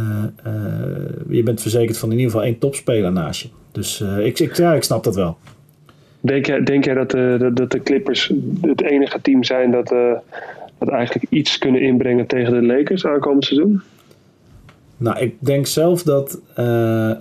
je 1.30 1.44
bent 1.44 1.62
verzekerd 1.62 1.98
van 1.98 2.12
in 2.12 2.18
ieder 2.18 2.32
geval 2.32 2.46
één 2.46 2.58
topspeler 2.58 3.12
naast 3.12 3.42
je. 3.42 3.50
Dus 3.72 4.02
ik, 4.20 4.40
ik, 4.40 4.58
ja, 4.58 4.74
ik 4.74 4.84
snap 4.84 5.04
dat 5.04 5.16
wel. 5.16 5.38
Denk 6.20 6.46
jij, 6.46 6.64
denk 6.64 6.86
jij 6.86 6.94
dat, 6.94 7.12
de, 7.12 7.52
dat 7.54 7.72
de 7.72 7.84
Clippers 7.84 8.32
het 8.62 8.82
enige 8.82 9.22
team 9.22 9.44
zijn 9.44 9.72
dat 9.72 9.88
dat 10.82 10.90
eigenlijk 10.90 11.32
iets 11.32 11.58
kunnen 11.58 11.82
inbrengen 11.82 12.28
tegen 12.28 12.54
de 12.54 12.66
Lakers 12.66 13.06
aankomend 13.06 13.46
seizoen? 13.46 13.82
Nou, 15.02 15.20
ik 15.20 15.36
denk 15.40 15.68
zelf 15.68 16.04
dat 16.04 16.40
uh, 16.50 16.56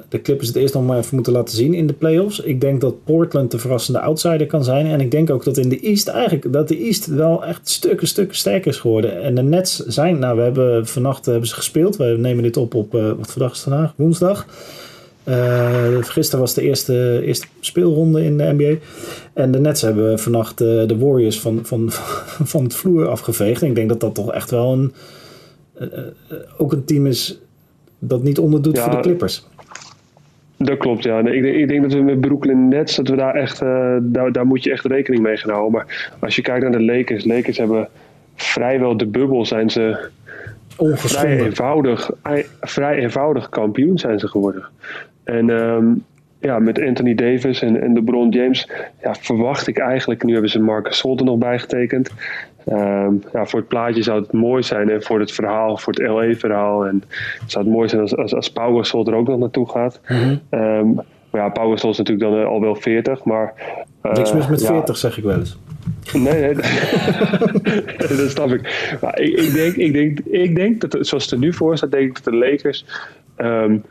de 0.09 0.21
Clippers 0.23 0.49
het 0.49 0.57
eerst 0.57 0.75
nog 0.75 0.87
maar 0.87 0.99
even 0.99 1.15
moeten 1.15 1.33
laten 1.33 1.57
zien 1.57 1.75
in 1.75 1.87
de 1.87 1.93
playoffs. 1.93 2.41
Ik 2.41 2.61
denk 2.61 2.81
dat 2.81 3.05
Portland 3.05 3.51
de 3.51 3.59
verrassende 3.59 4.01
outsider 4.01 4.47
kan 4.47 4.65
zijn. 4.65 4.87
En 4.87 5.01
ik 5.01 5.11
denk 5.11 5.31
ook 5.31 5.45
dat 5.45 5.57
in 5.57 5.69
de 5.69 5.81
East 5.81 6.09
eigenlijk 6.09 6.53
dat 6.53 6.69
de 6.69 6.79
East 6.79 7.07
wel 7.07 7.45
echt 7.45 7.69
stukken, 7.69 8.09
stukken 8.09 8.37
sterker 8.37 8.71
is 8.71 8.79
geworden. 8.79 9.23
En 9.23 9.35
de 9.35 9.43
Nets 9.43 9.77
zijn, 9.77 10.19
nou, 10.19 10.37
we 10.37 10.43
hebben 10.43 10.87
vannacht 10.87 11.27
hebben 11.27 11.49
ze 11.49 11.55
gespeeld. 11.55 11.97
We 11.97 12.05
nemen 12.19 12.43
dit 12.43 12.57
op 12.57 12.75
op, 12.75 12.95
uh, 12.95 13.13
wat 13.13 13.31
vandaag 13.31 13.53
is 13.53 13.61
vandaag? 13.61 13.93
Woensdag. 13.97 14.47
Uh, 15.25 15.97
gisteren 16.01 16.41
was 16.41 16.55
de 16.55 16.63
eerste, 16.63 17.23
eerste 17.25 17.47
speelronde 17.61 18.25
in 18.25 18.39
de 18.39 18.53
NBA. 18.57 18.79
En 19.33 19.51
de 19.51 19.61
Nets 19.61 19.83
hebben 19.83 20.19
vannacht 20.19 20.59
de 20.59 20.97
Warriors 20.99 21.41
van, 21.41 21.61
van, 21.63 21.89
van 22.53 22.65
het 22.65 22.75
vloer 22.75 23.09
afgeveegd. 23.09 23.63
En 23.63 23.69
ik 23.69 23.75
denk 23.75 23.89
dat 23.89 24.01
dat 24.01 24.15
toch 24.15 24.33
echt 24.33 24.51
wel 24.51 24.73
een, 24.73 24.93
ook 26.59 26.73
een 26.73 26.85
team 26.85 27.07
is 27.07 27.41
dat 28.01 28.23
niet 28.23 28.39
onderdoet 28.39 28.77
ja, 28.77 28.83
voor 28.83 28.93
de 28.93 29.01
Clippers. 29.01 29.47
Dat 30.57 30.79
klopt, 30.79 31.03
ja. 31.03 31.19
ik, 31.19 31.43
denk, 31.43 31.57
ik 31.57 31.69
denk 31.69 31.83
dat 31.83 31.93
we 31.93 32.01
met 32.01 32.21
Brooklyn 32.21 32.69
Nets, 32.69 32.97
dat 32.97 33.09
we 33.09 33.17
daar 33.17 33.35
echt, 33.35 33.59
daar, 34.03 34.33
daar 34.33 34.47
moet 34.47 34.65
je 34.65 34.71
echt 34.71 34.85
rekening 34.85 35.23
mee 35.23 35.37
gaan 35.37 35.51
houden. 35.51 35.73
Maar 35.73 36.17
als 36.21 36.37
je 36.37 36.43
kijkt 36.43 36.63
naar 36.63 36.73
de 36.73 36.85
Lakers, 36.85 37.25
Lakers 37.25 37.59
hebben 37.59 37.89
vrijwel 38.35 38.97
de 38.97 39.07
bubbel 39.07 39.47
zijn 39.47 39.71
ze 39.71 40.09
vrij 40.79 41.41
eenvoudig, 41.41 42.11
vrij 42.61 42.99
eenvoudig 42.99 43.49
kampioen 43.49 43.99
zijn 43.99 44.19
ze 44.19 44.29
geworden. 44.29 44.65
En 45.25 45.49
um, 45.49 46.05
ja, 46.41 46.59
met 46.59 46.81
Anthony 46.81 47.15
Davis 47.15 47.63
en, 47.63 47.81
en 47.83 47.93
LeBron 47.93 48.29
James 48.29 48.69
ja, 49.03 49.15
verwacht 49.15 49.67
ik 49.67 49.79
eigenlijk, 49.79 50.23
nu 50.25 50.33
hebben 50.33 50.51
ze 50.51 50.61
Marcus 50.61 50.99
Sol 50.99 51.19
er 51.19 51.25
nog 51.25 51.39
bijgetekend. 51.39 52.11
Um, 52.73 53.23
ja, 53.33 53.47
voor 53.47 53.59
het 53.59 53.69
plaatje 53.69 54.03
zou 54.03 54.21
het 54.21 54.33
mooi 54.33 54.63
zijn 54.63 54.91
en 54.91 55.03
voor 55.03 55.21
het 55.21 55.33
verhaal, 55.33 55.77
voor 55.79 55.93
het 55.93 56.03
LA-verhaal. 56.03 56.87
En 56.87 57.05
het 57.41 57.51
zou 57.51 57.65
het 57.65 57.75
mooi 57.75 57.89
zijn 57.89 58.01
als, 58.01 58.17
als, 58.17 58.35
als 58.35 58.51
Gasol 58.55 59.07
er 59.07 59.15
ook 59.15 59.29
nog 59.29 59.39
naartoe 59.39 59.69
gaat. 59.69 60.01
Mm 60.09 60.17
-hmm. 60.17 60.61
um, 60.61 60.95
maar 61.31 61.41
ja, 61.41 61.49
Pau 61.49 61.71
Gasol 61.71 61.91
is 61.91 61.99
natuurlijk 61.99 62.31
dan 62.31 62.45
al 62.47 62.61
wel 62.61 62.75
40, 62.75 63.25
maar... 63.25 63.55
Uh, 64.03 64.13
Niks 64.13 64.33
mis 64.33 64.49
met 64.49 64.61
ja, 64.61 64.67
40, 64.67 64.97
zeg 64.97 65.19
ik 65.19 65.25
wel 65.25 65.39
eens. 65.39 65.59
Nee, 66.13 66.41
nee 66.41 66.55
dat 68.19 68.31
snap 68.31 68.53
ik. 68.53 68.97
Maar 69.01 69.21
ik, 69.21 69.39
ik, 69.39 69.53
denk, 69.53 69.75
ik, 69.75 69.93
denk, 69.93 70.21
ik 70.21 70.55
denk 70.55 70.81
dat, 70.81 71.07
zoals 71.07 71.25
het 71.25 71.33
er 71.33 71.39
nu 71.39 71.53
voor 71.53 71.77
staat, 71.77 71.91
denk 71.91 72.09
ik 72.09 72.25
dat 72.25 72.33
de 72.33 72.39
Lakers... 72.39 72.85
Um, 73.37 73.85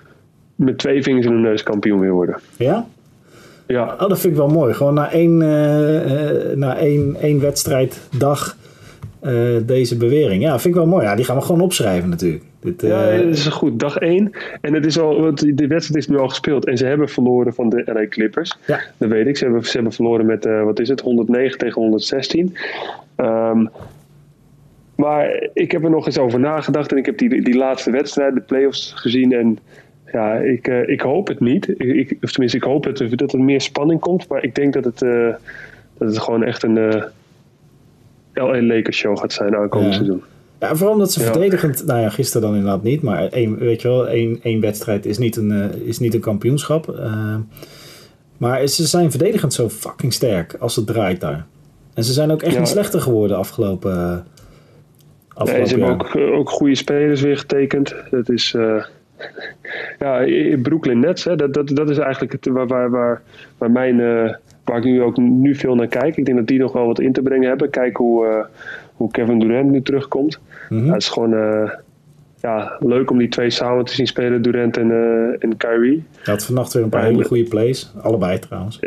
met 0.59 0.77
twee 0.77 1.03
vingers 1.03 1.25
in 1.25 1.31
de 1.31 1.37
neus 1.37 1.63
kampioen 1.63 1.99
weer 1.99 2.11
worden. 2.11 2.39
Ja? 2.57 2.87
Ja. 3.67 3.83
Oh, 3.83 4.09
dat 4.09 4.19
vind 4.19 4.33
ik 4.33 4.39
wel 4.39 4.49
mooi. 4.49 4.73
Gewoon 4.73 4.93
na 4.93 5.11
één, 5.11 5.41
uh, 5.41 6.55
na 6.55 6.77
één, 6.77 7.15
één 7.21 7.39
wedstrijddag 7.39 8.57
uh, 9.23 9.57
deze 9.65 9.97
bewering. 9.97 10.43
Ja, 10.43 10.51
vind 10.59 10.75
ik 10.75 10.81
wel 10.81 10.89
mooi. 10.89 11.05
Ja, 11.05 11.15
die 11.15 11.25
gaan 11.25 11.35
we 11.35 11.41
gewoon 11.41 11.61
opschrijven 11.61 12.09
natuurlijk. 12.09 12.43
Dit, 12.59 12.83
uh... 12.83 12.89
Ja, 12.89 13.17
dat 13.17 13.35
is 13.35 13.47
goed. 13.47 13.79
Dag 13.79 13.97
één. 13.97 14.31
En 14.61 14.73
het 14.73 14.85
is 14.85 14.99
al, 14.99 15.21
want 15.21 15.57
de 15.57 15.67
wedstrijd 15.67 16.03
is 16.03 16.07
nu 16.07 16.17
al 16.17 16.29
gespeeld. 16.29 16.65
En 16.65 16.77
ze 16.77 16.85
hebben 16.85 17.09
verloren 17.09 17.53
van 17.53 17.69
de 17.69 17.83
LA 17.85 18.07
Clippers. 18.07 18.57
Ja. 18.67 18.79
Dat 18.97 19.09
weet 19.09 19.27
ik. 19.27 19.37
Ze 19.37 19.43
hebben, 19.43 19.63
ze 19.63 19.71
hebben 19.71 19.93
verloren 19.93 20.25
met, 20.25 20.45
uh, 20.45 20.63
wat 20.63 20.79
is 20.79 20.89
het, 20.89 21.01
109 21.01 21.57
tegen 21.57 21.81
116. 21.81 22.55
Um, 23.17 23.69
maar 24.95 25.49
ik 25.53 25.71
heb 25.71 25.83
er 25.83 25.89
nog 25.89 26.05
eens 26.05 26.17
over 26.17 26.39
nagedacht. 26.39 26.91
En 26.91 26.97
ik 26.97 27.05
heb 27.05 27.17
die, 27.17 27.43
die 27.43 27.57
laatste 27.57 27.91
wedstrijd, 27.91 28.33
de 28.33 28.41
playoffs, 28.41 28.93
gezien. 28.95 29.33
En 29.33 29.59
ja, 30.11 30.35
ik, 30.35 30.67
uh, 30.67 30.87
ik 30.87 31.01
hoop 31.01 31.27
het 31.27 31.39
niet. 31.39 31.67
Ik, 31.77 32.17
of 32.21 32.31
tenminste, 32.31 32.57
ik 32.57 32.63
hoop 32.63 32.83
dat 32.83 32.99
er, 32.99 33.17
dat 33.17 33.33
er 33.33 33.39
meer 33.39 33.61
spanning 33.61 33.99
komt. 33.99 34.27
Maar 34.27 34.43
ik 34.43 34.55
denk 34.55 34.73
dat 34.73 34.83
het, 34.83 35.01
uh, 35.01 35.33
dat 35.97 36.07
het 36.07 36.19
gewoon 36.19 36.43
echt 36.43 36.63
een 36.63 36.75
uh, 36.75 37.03
LA 38.33 38.61
Lakers 38.61 38.97
show 38.97 39.17
gaat 39.17 39.33
zijn 39.33 39.55
aankomend 39.55 39.89
ja. 39.89 39.95
seizoen. 39.95 40.23
Ja, 40.59 40.75
vooral 40.75 40.93
omdat 40.93 41.11
ze 41.11 41.19
verdedigend, 41.19 41.85
nou 41.85 41.99
ja, 41.99 42.09
gisteren 42.09 42.41
dan 42.47 42.55
inderdaad 42.57 42.83
niet, 42.83 43.01
maar 43.01 43.27
één, 43.27 43.57
weet 43.57 43.81
je 43.81 43.87
wel, 43.87 44.07
één, 44.07 44.39
één 44.43 44.61
wedstrijd 44.61 45.05
is 45.05 45.17
niet 45.17 45.35
een, 45.35 45.85
is 45.85 45.99
niet 45.99 46.13
een 46.13 46.19
kampioenschap. 46.19 46.99
Maar 48.37 48.67
ze 48.67 48.87
zijn 48.87 49.09
verdedigend 49.11 49.53
zo 49.53 49.69
fucking 49.69 50.13
sterk 50.13 50.55
als 50.59 50.75
het 50.75 50.87
draait 50.87 51.21
daar. 51.21 51.45
En 51.93 52.03
ze 52.03 52.13
zijn 52.13 52.31
ook 52.31 52.41
echt 52.41 52.57
niet 52.57 52.67
slechter 52.67 53.01
geworden 53.01 53.37
afgelopen, 53.37 54.25
afgelopen 55.33 55.53
nee, 55.53 55.65
ze 55.65 55.77
hebben 55.77 55.99
ook, 55.99 56.15
ook 56.39 56.49
goede 56.49 56.75
spelers 56.75 57.21
weer 57.21 57.37
getekend. 57.37 57.95
Dat 58.11 58.29
is, 58.29 58.55
ja, 59.99 60.25
Brooklyn 60.61 60.99
Nets, 60.99 61.23
hè, 61.23 61.35
dat, 61.35 61.53
dat, 61.53 61.67
dat 61.67 61.89
is 61.89 61.97
eigenlijk 61.97 62.31
het, 62.31 62.47
waar, 62.47 62.67
waar, 62.67 62.89
waar, 62.89 63.21
waar 63.57 63.71
mijn 63.71 63.97
waar 64.69 64.77
ik 64.77 64.83
nu 64.83 65.01
ook 65.01 65.17
nu 65.17 65.55
veel 65.55 65.75
naar 65.75 65.88
kijk. 65.88 66.17
Ik 66.17 66.25
denk 66.25 66.38
dat 66.38 66.47
die 66.47 66.59
nog 66.59 66.71
wel 66.71 66.85
wat 66.85 66.99
in 66.99 67.13
te 67.13 67.21
brengen 67.21 67.47
hebben. 67.47 67.69
Kijken 67.69 68.03
hoe, 68.05 68.47
hoe 68.93 69.11
Kevin 69.11 69.39
Durant 69.39 69.71
nu 69.71 69.81
terugkomt. 69.81 70.39
Mm 70.69 70.88
Het 70.88 71.01
is 71.01 71.09
gewoon 71.09 71.33
uh, 71.33 71.71
ja, 72.41 72.77
leuk 72.79 73.11
om 73.11 73.17
die 73.17 73.27
twee 73.27 73.49
samen 73.49 73.85
te 73.85 73.93
zien 73.93 74.07
spelen, 74.07 74.41
Durant 74.41 74.77
en, 74.77 74.91
en 75.39 75.57
Kyrie. 75.57 76.03
Hij 76.23 76.33
had 76.33 76.45
vannacht 76.45 76.73
weer 76.73 76.83
een 76.83 76.89
paar 76.89 77.03
hele 77.03 77.23
goede 77.23 77.43
plays. 77.43 77.91
Allebei 78.01 78.39
trouwens. 78.39 78.79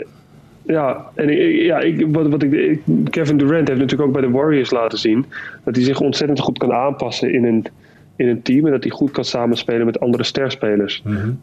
Ja, 0.67 1.07
en 1.15 1.29
ja, 1.65 1.79
ik, 1.79 2.07
wat, 2.09 2.29
wat 2.29 2.43
ik, 2.43 2.79
Kevin 3.11 3.37
Durant 3.37 3.69
heeft 3.69 3.81
natuurlijk 3.81 4.09
ook 4.09 4.12
bij 4.12 4.23
de 4.23 4.31
Warriors 4.31 4.71
laten 4.71 4.99
zien 4.99 5.27
dat 5.65 5.75
hij 5.75 5.85
zich 5.85 6.01
ontzettend 6.01 6.41
goed 6.41 6.59
kan 6.59 6.73
aanpassen 6.73 7.33
in 7.33 7.45
een, 7.45 7.67
in 8.16 8.28
een 8.28 8.42
team 8.42 8.66
en 8.66 8.73
dat 8.73 8.83
hij 8.83 8.92
goed 8.92 9.11
kan 9.11 9.25
samenspelen 9.25 9.87
met 9.87 10.00
andere 10.00 10.25
sterspelers. 10.25 11.02
Mm 11.04 11.40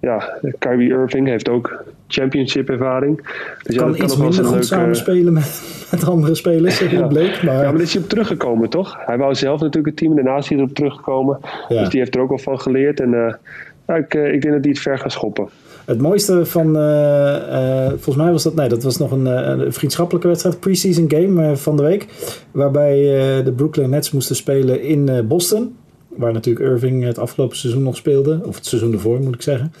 ja, 0.00 0.38
Kyrie 0.58 0.90
Irving 0.90 1.26
heeft 1.26 1.48
ook 1.48 1.84
championship 2.08 2.68
ervaring. 2.68 3.16
Dus 3.62 3.76
kan 3.76 3.94
ja, 3.94 4.04
iets 4.04 4.14
kan 4.14 4.22
minder 4.22 4.44
goed 4.44 4.52
leuke... 4.52 4.66
samenspelen 4.66 5.32
met, 5.32 5.62
met 5.90 6.08
andere 6.08 6.34
spelers, 6.34 6.78
ja. 6.78 7.06
bleek. 7.06 7.42
Maar... 7.42 7.54
Ja, 7.54 7.62
maar 7.62 7.72
daar 7.72 7.80
is 7.80 7.92
hij 7.92 8.02
op 8.02 8.08
teruggekomen, 8.08 8.68
toch? 8.68 8.96
Hij 9.06 9.18
wou 9.18 9.34
zelf 9.34 9.60
natuurlijk 9.60 9.86
het 9.86 9.96
team, 9.96 10.14
daarna 10.14 10.36
is 10.36 10.48
hij 10.48 10.58
erop 10.58 10.74
teruggekomen. 10.74 11.38
Dus 11.68 11.88
die 11.88 12.00
heeft 12.00 12.14
er 12.14 12.20
ook 12.20 12.28
wel 12.28 12.38
van 12.38 12.60
geleerd. 12.60 13.00
En 13.00 13.12
uh, 13.12 13.96
ik, 13.96 14.14
uh, 14.14 14.32
ik 14.32 14.42
denk 14.42 14.54
dat 14.54 14.64
hij 14.64 14.72
het 14.72 14.78
ver 14.78 14.98
gaat 14.98 15.12
schoppen. 15.12 15.48
Het 15.88 16.00
mooiste 16.00 16.46
van, 16.46 16.76
uh, 16.76 17.88
volgens 17.88 18.16
mij 18.16 18.32
was 18.32 18.42
dat, 18.42 18.54
nee, 18.54 18.68
dat 18.68 18.82
was 18.82 18.96
nog 18.96 19.10
een, 19.10 19.26
een 19.26 19.72
vriendschappelijke 19.72 20.28
wedstrijd, 20.28 20.60
preseason 20.60 21.10
game 21.10 21.56
van 21.56 21.76
de 21.76 21.82
week. 21.82 22.06
Waarbij 22.50 22.96
de 23.44 23.52
Brooklyn 23.52 23.90
Nets 23.90 24.10
moesten 24.10 24.36
spelen 24.36 24.82
in 24.82 25.26
Boston. 25.28 25.76
Waar 26.08 26.32
natuurlijk 26.32 26.66
Irving 26.66 27.04
het 27.04 27.18
afgelopen 27.18 27.56
seizoen 27.56 27.82
nog 27.82 27.96
speelde. 27.96 28.40
Of 28.44 28.54
het 28.54 28.66
seizoen 28.66 28.92
ervoor 28.92 29.20
moet 29.20 29.34
ik 29.34 29.42
zeggen. 29.42 29.72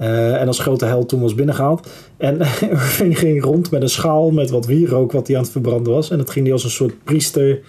Uh, 0.00 0.40
en 0.40 0.46
als 0.46 0.58
grote 0.58 0.84
held 0.84 1.08
toen 1.08 1.20
was 1.20 1.34
binnengehaald. 1.34 1.88
En 2.16 2.38
Irving 2.70 3.18
ging 3.18 3.42
rond 3.42 3.70
met 3.70 3.82
een 3.82 3.88
schaal 3.88 4.30
met 4.30 4.50
wat 4.50 4.66
wierook 4.66 5.12
wat 5.12 5.26
hij 5.26 5.36
aan 5.36 5.42
het 5.42 5.52
verbranden 5.52 5.92
was. 5.92 6.10
En 6.10 6.18
dat 6.18 6.30
ging 6.30 6.44
hij 6.44 6.54
als 6.54 6.64
een 6.64 6.70
soort 6.70 7.04
priester. 7.04 7.60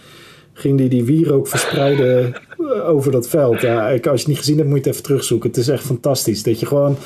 Ging 0.54 0.80
hij 0.80 0.88
die 0.88 1.04
wierook 1.04 1.48
verspreiden 1.48 2.34
eh, 2.34 2.90
over 2.90 3.12
dat 3.12 3.28
veld. 3.28 3.62
Ja, 3.62 3.92
als 3.92 4.02
je 4.02 4.10
het 4.12 4.28
niet 4.28 4.38
gezien 4.38 4.58
hebt, 4.58 4.70
moet 4.70 4.78
je 4.78 4.84
het 4.84 4.94
even 4.94 5.08
terugzoeken. 5.08 5.50
Het 5.50 5.58
is 5.58 5.68
echt 5.68 5.84
fantastisch. 5.84 6.44
Dat 6.44 6.60
je 6.60 6.66
gewoon. 6.66 6.98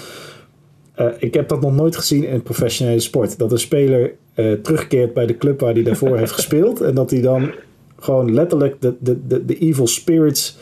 Uh, 1.00 1.08
ik 1.18 1.34
heb 1.34 1.48
dat 1.50 1.62
nog 1.62 1.76
nooit 1.76 1.96
gezien 1.96 2.24
in 2.24 2.42
professionele 2.42 3.00
sport. 3.00 3.38
Dat 3.38 3.52
een 3.52 3.60
speler 3.60 4.14
uh, 4.36 4.54
terugkeert 4.54 5.14
bij 5.14 5.26
de 5.26 5.38
club 5.38 5.60
waar 5.60 5.74
hij 5.74 5.84
daarvoor 5.84 6.18
heeft 6.18 6.32
gespeeld. 6.32 6.82
En 6.82 6.96
dat 6.96 7.10
hij 7.10 7.22
dan 7.22 7.52
gewoon 8.00 8.34
letterlijk 8.34 8.82
de, 8.82 8.96
de, 9.00 9.28
de, 9.28 9.46
de 9.46 9.58
evil 9.58 9.88
spirits 9.88 10.58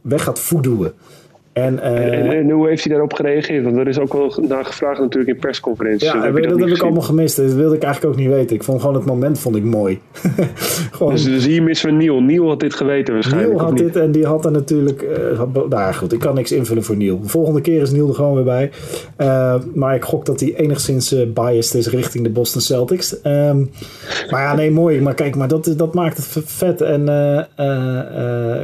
weg 0.00 0.22
gaat 0.22 0.38
voedoen. 0.38 0.90
En, 1.52 1.74
uh, 1.74 2.30
en, 2.30 2.50
hoe 2.50 2.68
heeft 2.68 2.82
hij 2.82 2.92
daarop 2.92 3.12
gereageerd? 3.12 3.64
Want 3.64 3.76
er 3.76 3.88
is 3.88 3.98
ook 3.98 4.12
wel 4.12 4.34
naar 4.48 4.64
gevraagd 4.64 5.00
natuurlijk 5.00 5.32
in 5.32 5.38
persconferenties. 5.40 6.12
Ja, 6.12 6.22
heb 6.22 6.34
dat, 6.34 6.44
dat 6.44 6.58
heb 6.58 6.68
ik 6.68 6.82
allemaal 6.82 7.02
gemist. 7.02 7.36
Dat 7.36 7.52
wilde 7.52 7.76
ik 7.76 7.82
eigenlijk 7.82 8.14
ook 8.14 8.20
niet 8.20 8.30
weten. 8.30 8.56
Ik 8.56 8.62
vond 8.62 8.80
gewoon 8.80 8.94
het 8.94 9.04
moment 9.04 9.38
vond 9.38 9.56
ik 9.56 9.64
mooi. 9.64 10.00
gewoon... 10.92 11.12
dus, 11.12 11.24
dus, 11.24 11.46
hier 11.46 11.62
missen 11.62 11.88
we 11.90 11.94
Neil. 11.94 12.20
Neil 12.20 12.48
had 12.48 12.60
dit 12.60 12.74
geweten 12.74 13.14
waarschijnlijk. 13.14 13.52
Neil 13.52 13.64
had 13.64 13.78
dit 13.78 13.96
en 13.96 14.12
die 14.12 14.26
had 14.26 14.44
er 14.44 14.50
natuurlijk... 14.50 15.02
Uh, 15.02 15.38
had, 15.38 15.68
nou 15.68 15.94
goed, 15.94 16.12
ik 16.12 16.18
kan 16.18 16.34
niks 16.34 16.52
invullen 16.52 16.82
voor 16.82 16.96
Neil. 16.96 17.20
De 17.20 17.28
volgende 17.28 17.60
keer 17.60 17.82
is 17.82 17.90
Neil 17.90 18.08
er 18.08 18.14
gewoon 18.14 18.34
weer 18.34 18.44
bij. 18.44 18.70
Uh, 19.18 19.54
maar 19.74 19.94
ik 19.94 20.04
gok 20.04 20.26
dat 20.26 20.40
hij 20.40 20.54
enigszins 20.54 21.32
biased 21.34 21.74
is 21.74 21.88
richting 21.88 22.24
de 22.24 22.30
Boston 22.30 22.60
Celtics. 22.60 23.16
Um, 23.24 23.70
maar 24.30 24.42
ja, 24.42 24.54
nee, 24.54 24.70
mooi. 24.70 25.00
Maar 25.00 25.14
kijk, 25.14 25.36
maar 25.36 25.48
dat, 25.48 25.74
dat 25.76 25.94
maakt 25.94 26.16
het 26.16 26.44
vet. 26.44 26.80
En 26.80 27.04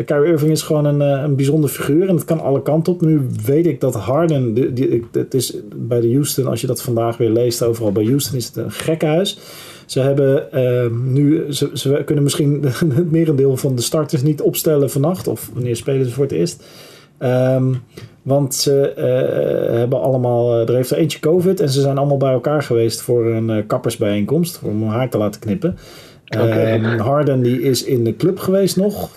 Kyrie 0.05 0.31
Irving 0.31 0.51
is 0.51 0.63
gewoon 0.63 0.85
een, 0.85 1.01
een 1.01 1.37
bijzonder 1.37 1.71
figuur. 1.71 2.09
En 2.09 2.15
het 2.15 2.25
kan 2.25 2.41
alle 2.41 2.63
kanten 2.63 2.77
op. 2.87 3.01
Nu 3.01 3.27
weet 3.45 3.67
ik 3.67 3.81
dat 3.81 3.95
Harden, 3.95 4.55
die, 4.75 5.07
het 5.13 5.35
is 5.35 5.57
bij 5.77 6.01
de 6.01 6.13
Houston, 6.13 6.47
als 6.47 6.61
je 6.61 6.67
dat 6.67 6.83
vandaag 6.83 7.17
weer 7.17 7.31
leest, 7.31 7.63
overal 7.63 7.93
bij 7.93 8.05
Houston 8.05 8.37
is 8.37 8.47
het 8.47 8.57
een 8.57 8.71
gekkenhuis. 8.71 9.39
Ze 9.87 10.01
hebben 10.01 10.49
uh, 10.55 10.91
nu, 11.13 11.53
ze, 11.53 11.71
ze, 11.73 12.03
kunnen 12.05 12.25
misschien 12.25 12.65
het 12.95 13.11
merendeel 13.11 13.57
van 13.57 13.75
de 13.75 13.83
starters 13.83 14.23
niet 14.23 14.41
opstellen 14.41 14.91
vannacht. 14.91 15.29
Of 15.29 15.51
wanneer 15.55 15.77
spelen 15.77 16.07
ze 16.07 16.13
voor 16.13 16.25
het 16.25 16.33
eerst. 16.33 16.65
Um, 17.19 17.83
want 18.23 18.55
ze 18.55 18.93
uh, 18.97 19.79
hebben 19.79 20.01
allemaal, 20.01 20.59
er 20.59 20.75
heeft 20.75 20.91
er 20.91 20.97
eentje 20.97 21.21
COVID 21.21 21.61
en 21.61 21.69
ze 21.69 21.81
zijn 21.81 21.99
allemaal 21.99 22.17
bij 22.17 22.33
elkaar 22.33 22.63
geweest 22.63 23.01
voor 23.01 23.27
een 23.27 23.49
uh, 23.49 23.63
kappersbijeenkomst. 23.67 24.61
Om 24.63 24.85
haar 24.85 25.09
te 25.09 25.19
laten 25.19 25.41
knippen. 25.41 25.79
Okay. 26.29 26.75
Um, 26.75 26.99
Harden 26.99 27.43
die 27.43 27.63
is 27.63 27.85
in 27.85 28.05
de 28.05 28.17
club 28.17 28.39
geweest 28.39 28.77
nog 28.77 29.11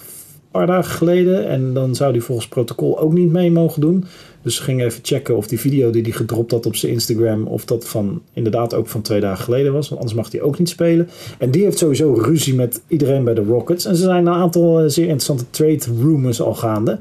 paar 0.51 0.67
dagen 0.67 0.91
geleden. 0.91 1.47
En 1.47 1.73
dan 1.73 1.95
zou 1.95 2.11
hij 2.11 2.21
volgens 2.21 2.47
protocol 2.47 2.99
ook 2.99 3.13
niet 3.13 3.31
mee 3.31 3.51
mogen 3.51 3.81
doen. 3.81 4.05
Dus 4.41 4.55
ze 4.55 4.63
gingen 4.63 4.85
even 4.85 4.99
checken 5.03 5.37
of 5.37 5.47
die 5.47 5.59
video 5.59 5.89
die 5.89 6.01
hij 6.01 6.11
gedropt 6.11 6.51
had 6.51 6.65
op 6.65 6.75
zijn 6.75 6.91
Instagram... 6.91 7.47
of 7.47 7.65
dat 7.65 7.87
van 7.87 8.21
inderdaad 8.33 8.73
ook 8.73 8.87
van 8.87 9.01
twee 9.01 9.19
dagen 9.19 9.43
geleden 9.43 9.73
was. 9.73 9.89
Want 9.89 10.01
anders 10.01 10.19
mag 10.19 10.31
hij 10.31 10.41
ook 10.41 10.59
niet 10.59 10.69
spelen. 10.69 11.09
En 11.37 11.51
die 11.51 11.63
heeft 11.63 11.77
sowieso 11.77 12.13
ruzie 12.13 12.55
met 12.55 12.81
iedereen 12.87 13.23
bij 13.23 13.33
de 13.33 13.43
Rockets. 13.43 13.85
En 13.85 13.95
ze 13.95 14.03
zijn 14.03 14.27
een 14.27 14.33
aantal 14.33 14.79
eh, 14.79 14.87
zeer 14.87 15.03
interessante 15.03 15.49
trade 15.49 16.01
rumors 16.01 16.41
al 16.41 16.53
gaande. 16.53 16.99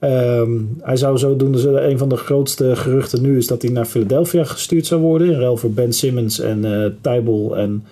Um, 0.00 0.76
hij 0.80 0.96
zou 0.96 1.18
zo 1.18 1.36
doen, 1.36 1.52
dus 1.52 1.64
een 1.64 1.98
van 1.98 2.08
de 2.08 2.16
grootste 2.16 2.76
geruchten 2.76 3.22
nu 3.22 3.36
is 3.36 3.46
dat 3.46 3.62
hij 3.62 3.70
naar 3.70 3.84
Philadelphia 3.84 4.44
gestuurd 4.44 4.86
zou 4.86 5.00
worden. 5.00 5.26
In 5.26 5.38
ruil 5.38 5.56
voor 5.56 5.70
Ben 5.70 5.92
Simmons 5.92 6.40
en 6.40 6.58
uh, 6.58 6.84
en 7.04 7.84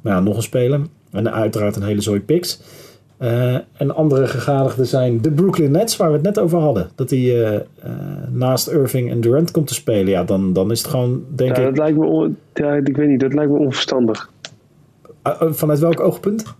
nou 0.00 0.16
ja, 0.16 0.20
nog 0.20 0.36
een 0.36 0.42
speler. 0.42 0.80
En 1.10 1.32
uiteraard 1.32 1.76
een 1.76 1.82
hele 1.82 2.00
zooi 2.00 2.20
picks. 2.20 2.60
Uh, 3.22 3.54
en 3.76 3.94
andere 3.94 4.26
gegadigden 4.26 4.86
zijn 4.86 5.20
de 5.20 5.30
Brooklyn 5.30 5.70
Nets, 5.70 5.96
waar 5.96 6.08
we 6.08 6.14
het 6.14 6.22
net 6.22 6.38
over 6.38 6.58
hadden. 6.58 6.90
Dat 6.94 7.08
die 7.08 7.34
uh, 7.34 7.52
uh, 7.52 7.60
naast 8.30 8.68
Irving 8.68 9.10
en 9.10 9.20
Durant 9.20 9.50
komt 9.50 9.66
te 9.66 9.74
spelen. 9.74 10.06
Ja, 10.06 10.24
dan, 10.24 10.52
dan 10.52 10.70
is 10.70 10.78
het 10.78 10.90
gewoon, 10.90 11.24
denk 11.28 11.56
ja, 11.56 11.62
ik... 11.62 11.68
Dat 11.68 11.78
lijkt 11.78 11.98
me 11.98 12.06
on, 12.06 12.36
ja, 12.54 12.74
ik 12.74 12.96
weet 12.96 13.08
niet, 13.08 13.20
dat 13.20 13.34
lijkt 13.34 13.50
me 13.50 13.58
onverstandig. 13.58 14.30
vanuit 15.40 15.78
welk 15.78 16.00
oogpunt? 16.00 16.54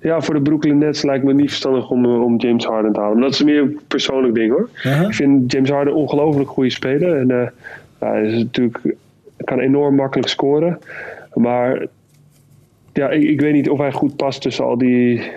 Ja, 0.00 0.20
voor 0.20 0.34
de 0.34 0.40
Brooklyn 0.40 0.78
Nets 0.78 1.02
lijkt 1.02 1.24
me 1.24 1.32
niet 1.32 1.48
verstandig 1.48 1.90
om, 1.90 2.06
om 2.06 2.36
James 2.36 2.64
Harden 2.64 2.92
te 2.92 3.00
halen. 3.00 3.20
dat 3.20 3.32
is 3.32 3.42
meer 3.42 3.60
een 3.60 3.80
persoonlijk 3.88 4.34
ding 4.34 4.52
hoor. 4.52 4.68
-huh. 4.72 5.02
Ik 5.02 5.14
vind 5.14 5.52
James 5.52 5.70
Harden 5.70 5.92
een 5.92 5.98
ongelooflijk 5.98 6.48
goede 6.48 6.70
speler. 6.70 7.16
En 7.16 7.52
hij 7.98 8.22
is 8.22 8.42
natuurlijk, 8.42 8.94
kan 9.44 9.58
enorm 9.58 9.94
makkelijk 9.94 10.28
scoren. 10.28 10.78
Maar 11.34 11.86
ja, 12.92 13.10
ik, 13.10 13.22
ik 13.22 13.40
weet 13.40 13.52
niet 13.52 13.70
of 13.70 13.78
hij 13.78 13.92
goed 13.92 14.16
past 14.16 14.42
tussen 14.42 14.64
al 14.64 14.78
die 14.78 15.30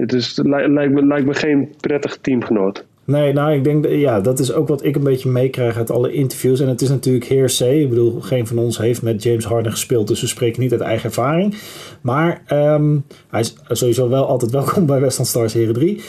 het 0.00 0.12
is, 0.12 0.40
lijkt, 0.42 1.24
me, 1.24 1.34
geen 1.34 1.74
prettig 1.80 2.18
teamgenoot. 2.20 2.84
Nee, 3.04 3.32
nou, 3.32 3.54
ik 3.54 3.64
denk, 3.64 3.86
ja, 3.86 4.20
dat 4.20 4.38
is 4.38 4.52
ook 4.52 4.68
wat 4.68 4.84
ik 4.84 4.96
een 4.96 5.02
beetje 5.02 5.28
meekrijg 5.28 5.76
uit 5.76 5.90
alle 5.90 6.12
interviews. 6.12 6.60
En 6.60 6.68
het 6.68 6.80
is 6.80 6.88
natuurlijk 6.88 7.24
hearsay. 7.24 7.80
Ik 7.80 7.88
bedoel, 7.88 8.20
geen 8.20 8.46
van 8.46 8.58
ons 8.58 8.78
heeft 8.78 9.02
met 9.02 9.22
James 9.22 9.44
Harden 9.44 9.72
gespeeld, 9.72 10.08
dus 10.08 10.20
we 10.20 10.26
spreken 10.26 10.62
niet 10.62 10.72
uit 10.72 10.80
eigen 10.80 11.04
ervaring. 11.04 11.54
Maar 12.00 12.42
um, 12.52 13.04
hij 13.28 13.40
is 13.40 13.56
sowieso 13.68 14.08
wel 14.08 14.26
altijd 14.26 14.50
welkom 14.50 14.86
bij 14.86 15.00
Westland 15.00 15.28
Stars 15.28 15.52
Heren 15.52 15.74
3. 15.74 15.96
Uh, 15.96 16.02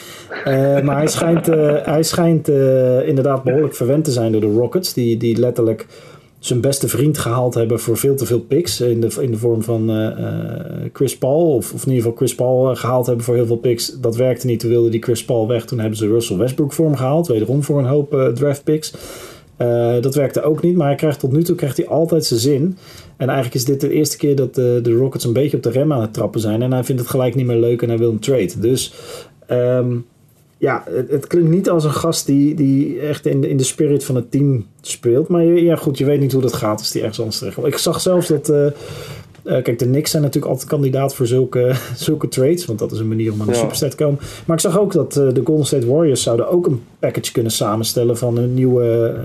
maar 0.81 0.95
hij 0.95 1.07
schijnt, 1.07 1.49
uh, 1.49 1.73
hij 1.83 2.03
schijnt 2.03 2.49
uh, 2.49 3.07
inderdaad 3.07 3.43
behoorlijk 3.43 3.75
verwend 3.75 4.03
te 4.03 4.11
zijn 4.11 4.31
door 4.31 4.41
de 4.41 4.51
Rockets, 4.51 4.93
die, 4.93 5.17
die 5.17 5.39
letterlijk 5.39 5.87
zijn 6.41 6.61
beste 6.61 6.87
vriend 6.87 7.17
gehaald 7.17 7.53
hebben 7.53 7.79
voor 7.79 7.97
veel 7.97 8.15
te 8.15 8.25
veel 8.25 8.39
picks. 8.39 8.81
In 8.81 9.01
de, 9.01 9.15
in 9.19 9.31
de 9.31 9.37
vorm 9.37 9.63
van 9.63 9.91
uh, 9.91 10.07
Chris 10.93 11.17
Paul. 11.17 11.55
Of, 11.55 11.73
of 11.73 11.85
in 11.85 11.87
ieder 11.87 12.03
geval 12.03 12.17
Chris 12.17 12.35
Paul 12.35 12.71
eh, 12.71 12.77
gehaald 12.77 13.05
hebben 13.05 13.25
voor 13.25 13.35
heel 13.35 13.45
veel 13.45 13.55
picks. 13.55 13.99
Dat 13.99 14.15
werkte 14.15 14.45
niet. 14.45 14.59
Toen 14.59 14.69
wilde 14.69 14.89
die 14.89 15.01
Chris 15.01 15.25
Paul 15.25 15.47
weg. 15.47 15.65
Toen 15.65 15.79
hebben 15.79 15.97
ze 15.97 16.07
Russell 16.07 16.37
Westbrook 16.37 16.73
voor 16.73 16.85
hem 16.85 16.95
gehaald. 16.95 17.27
Wederom 17.27 17.63
voor 17.63 17.79
een 17.79 17.85
hoop 17.85 18.31
draft 18.33 18.63
picks. 18.63 18.93
Dat 20.01 20.15
werkte 20.15 20.41
ook 20.41 20.61
niet. 20.61 20.75
Maar 20.75 20.87
hij 20.87 20.95
krijgt 20.95 21.19
tot 21.19 21.31
nu 21.31 21.43
toe 21.43 21.55
krijgt 21.55 21.77
hij 21.77 21.87
altijd 21.87 22.25
zijn 22.25 22.39
zin. 22.39 22.77
En 23.17 23.27
eigenlijk 23.27 23.55
is 23.55 23.65
dit 23.65 23.81
de 23.81 23.89
eerste 23.89 24.17
keer 24.17 24.35
dat 24.35 24.55
de, 24.55 24.79
de 24.83 24.93
Rockets 24.93 25.25
een 25.25 25.33
beetje 25.33 25.57
op 25.57 25.63
de 25.63 25.71
rem 25.71 25.93
aan 25.93 26.01
het 26.01 26.13
trappen 26.13 26.39
zijn. 26.39 26.61
En 26.61 26.71
hij 26.71 26.83
vindt 26.83 27.01
het 27.01 27.09
gelijk 27.09 27.35
niet 27.35 27.45
meer 27.45 27.59
leuk 27.59 27.81
en 27.81 27.89
hij 27.89 27.97
wil 27.97 28.11
een 28.11 28.19
trade. 28.19 28.59
Dus... 28.59 28.93
Um, 29.51 30.05
ja, 30.61 30.83
het, 30.89 31.09
het, 31.09 31.27
klinkt 31.27 31.49
niet 31.49 31.69
als 31.69 31.83
een 31.83 31.93
gast 31.93 32.25
die, 32.25 32.55
die 32.55 32.99
echt 32.99 33.25
in 33.25 33.41
de, 33.41 33.49
in 33.49 33.57
de 33.57 33.63
spirit 33.63 34.03
van 34.03 34.15
het 34.15 34.31
team 34.31 34.65
speelt. 34.81 35.27
Maar 35.27 35.43
ja, 35.43 35.75
goed, 35.75 35.97
je 35.97 36.05
weet 36.05 36.19
niet 36.19 36.31
hoe 36.31 36.41
dat 36.41 36.53
gaat 36.53 36.79
als 36.79 36.91
die 36.91 37.01
ergens 37.01 37.19
anders 37.19 37.37
terecht 37.37 37.57
Ik 37.57 37.77
zag 37.77 38.01
zelfs 38.01 38.27
dat. 38.27 38.49
Uh, 38.49 38.65
uh, 38.65 38.71
kijk, 39.43 39.79
de 39.79 39.85
Knicks 39.85 40.11
zijn 40.11 40.23
natuurlijk 40.23 40.51
altijd 40.51 40.69
kandidaat 40.69 41.15
voor 41.15 41.27
zulke, 41.27 41.75
zulke 41.95 42.27
trades. 42.27 42.65
Want 42.65 42.79
dat 42.79 42.91
is 42.91 42.99
een 42.99 43.07
manier 43.07 43.31
om 43.33 43.41
aan 43.41 43.47
de 43.47 43.69
ja. 43.79 43.87
te 43.87 43.95
komen. 43.95 44.19
Maar 44.45 44.55
ik 44.55 44.61
zag 44.61 44.79
ook 44.79 44.93
dat 44.93 45.17
uh, 45.17 45.33
de 45.33 45.41
Golden 45.43 45.65
State 45.65 45.87
Warriors 45.87 46.23
zouden 46.23 46.49
ook 46.49 46.67
een 46.67 46.81
package 46.99 47.31
kunnen 47.31 47.51
samenstellen 47.51 48.17
van 48.17 48.37
een 48.37 48.53
nieuwe. 48.53 49.15